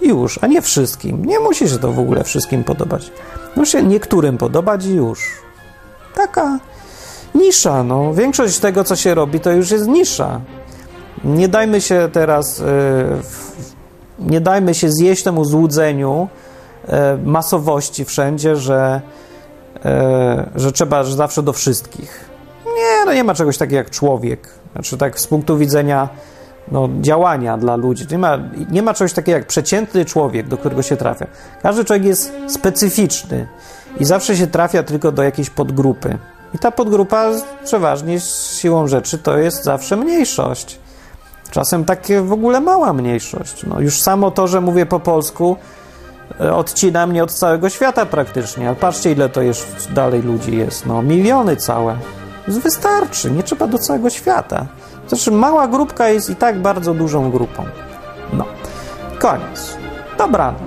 już, 0.00 0.38
a 0.42 0.46
nie 0.46 0.62
wszystkim. 0.62 1.24
Nie 1.24 1.40
musi 1.40 1.68
się 1.68 1.78
to 1.78 1.92
w 1.92 1.98
ogóle 1.98 2.24
wszystkim 2.24 2.64
podobać. 2.64 3.12
Musi 3.56 3.72
się 3.72 3.82
niektórym 3.82 4.38
podobać 4.38 4.86
i 4.86 4.94
już. 4.94 5.18
Taka 6.14 6.58
nisza, 7.34 7.82
no. 7.82 8.14
Większość 8.14 8.58
tego, 8.58 8.84
co 8.84 8.96
się 8.96 9.14
robi, 9.14 9.40
to 9.40 9.52
już 9.52 9.70
jest 9.70 9.86
nisza. 9.86 10.40
Nie 11.24 11.48
dajmy 11.48 11.80
się 11.80 12.08
teraz, 12.12 12.58
yy, 12.58 12.66
nie 14.18 14.40
dajmy 14.40 14.74
się 14.74 14.90
zjeść 14.90 15.22
temu 15.22 15.44
złudzeniu 15.44 16.28
yy, 16.88 16.94
masowości 17.24 18.04
wszędzie, 18.04 18.56
że, 18.56 19.00
yy, 19.74 19.90
że 20.56 20.72
trzeba 20.72 21.04
że 21.04 21.16
zawsze 21.16 21.42
do 21.42 21.52
wszystkich. 21.52 22.24
Nie, 22.66 23.04
no 23.06 23.14
nie 23.14 23.24
ma 23.24 23.34
czegoś 23.34 23.58
takiego 23.58 23.76
jak 23.76 23.90
człowiek. 23.90 24.48
Znaczy 24.72 24.96
tak 24.96 25.20
z 25.20 25.26
punktu 25.26 25.58
widzenia 25.58 26.08
no, 26.72 26.88
działania 27.00 27.58
dla 27.58 27.76
ludzi. 27.76 28.06
Nie 28.10 28.18
ma, 28.18 28.38
nie 28.70 28.82
ma 28.82 28.94
czegoś 28.94 29.12
takiego 29.12 29.38
jak 29.38 29.46
przeciętny 29.46 30.04
człowiek, 30.04 30.48
do 30.48 30.56
którego 30.56 30.82
się 30.82 30.96
trafia. 30.96 31.26
Każdy 31.62 31.84
człowiek 31.84 32.04
jest 32.04 32.32
specyficzny 32.48 33.48
i 34.00 34.04
zawsze 34.04 34.36
się 34.36 34.46
trafia 34.46 34.82
tylko 34.82 35.12
do 35.12 35.22
jakiejś 35.22 35.50
podgrupy. 35.50 36.18
I 36.54 36.58
ta 36.58 36.70
podgrupa 36.70 37.30
przeważnie 37.64 38.20
siłą 38.60 38.86
rzeczy 38.86 39.18
to 39.18 39.38
jest 39.38 39.64
zawsze 39.64 39.96
mniejszość. 39.96 40.78
Czasem 41.50 41.84
takie 41.84 42.20
w 42.20 42.32
ogóle 42.32 42.60
mała 42.60 42.92
mniejszość. 42.92 43.66
No, 43.66 43.80
już 43.80 44.02
samo 44.02 44.30
to, 44.30 44.48
że 44.48 44.60
mówię 44.60 44.86
po 44.86 45.00
polsku, 45.00 45.56
e, 46.40 46.54
odcina 46.54 47.06
mnie 47.06 47.22
od 47.22 47.32
całego 47.32 47.68
świata 47.68 48.06
praktycznie. 48.06 48.66
Ale 48.66 48.76
patrzcie, 48.76 49.12
ile 49.12 49.28
to 49.28 49.42
jest 49.42 49.92
dalej 49.92 50.22
ludzi 50.22 50.56
jest. 50.56 50.86
No, 50.86 51.02
miliony 51.02 51.56
całe. 51.56 51.96
Wystarczy, 52.48 53.30
nie 53.30 53.42
trzeba 53.42 53.66
do 53.66 53.78
całego 53.78 54.10
świata. 54.10 54.66
Zresztą 55.08 55.30
mała 55.32 55.68
grupka 55.68 56.08
jest 56.08 56.30
i 56.30 56.36
tak 56.36 56.58
bardzo 56.58 56.94
dużą 56.94 57.30
grupą. 57.30 57.64
No, 58.32 58.44
koniec. 59.18 59.76
Dobranoc. 60.18 60.60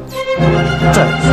Cześć. 0.93 1.28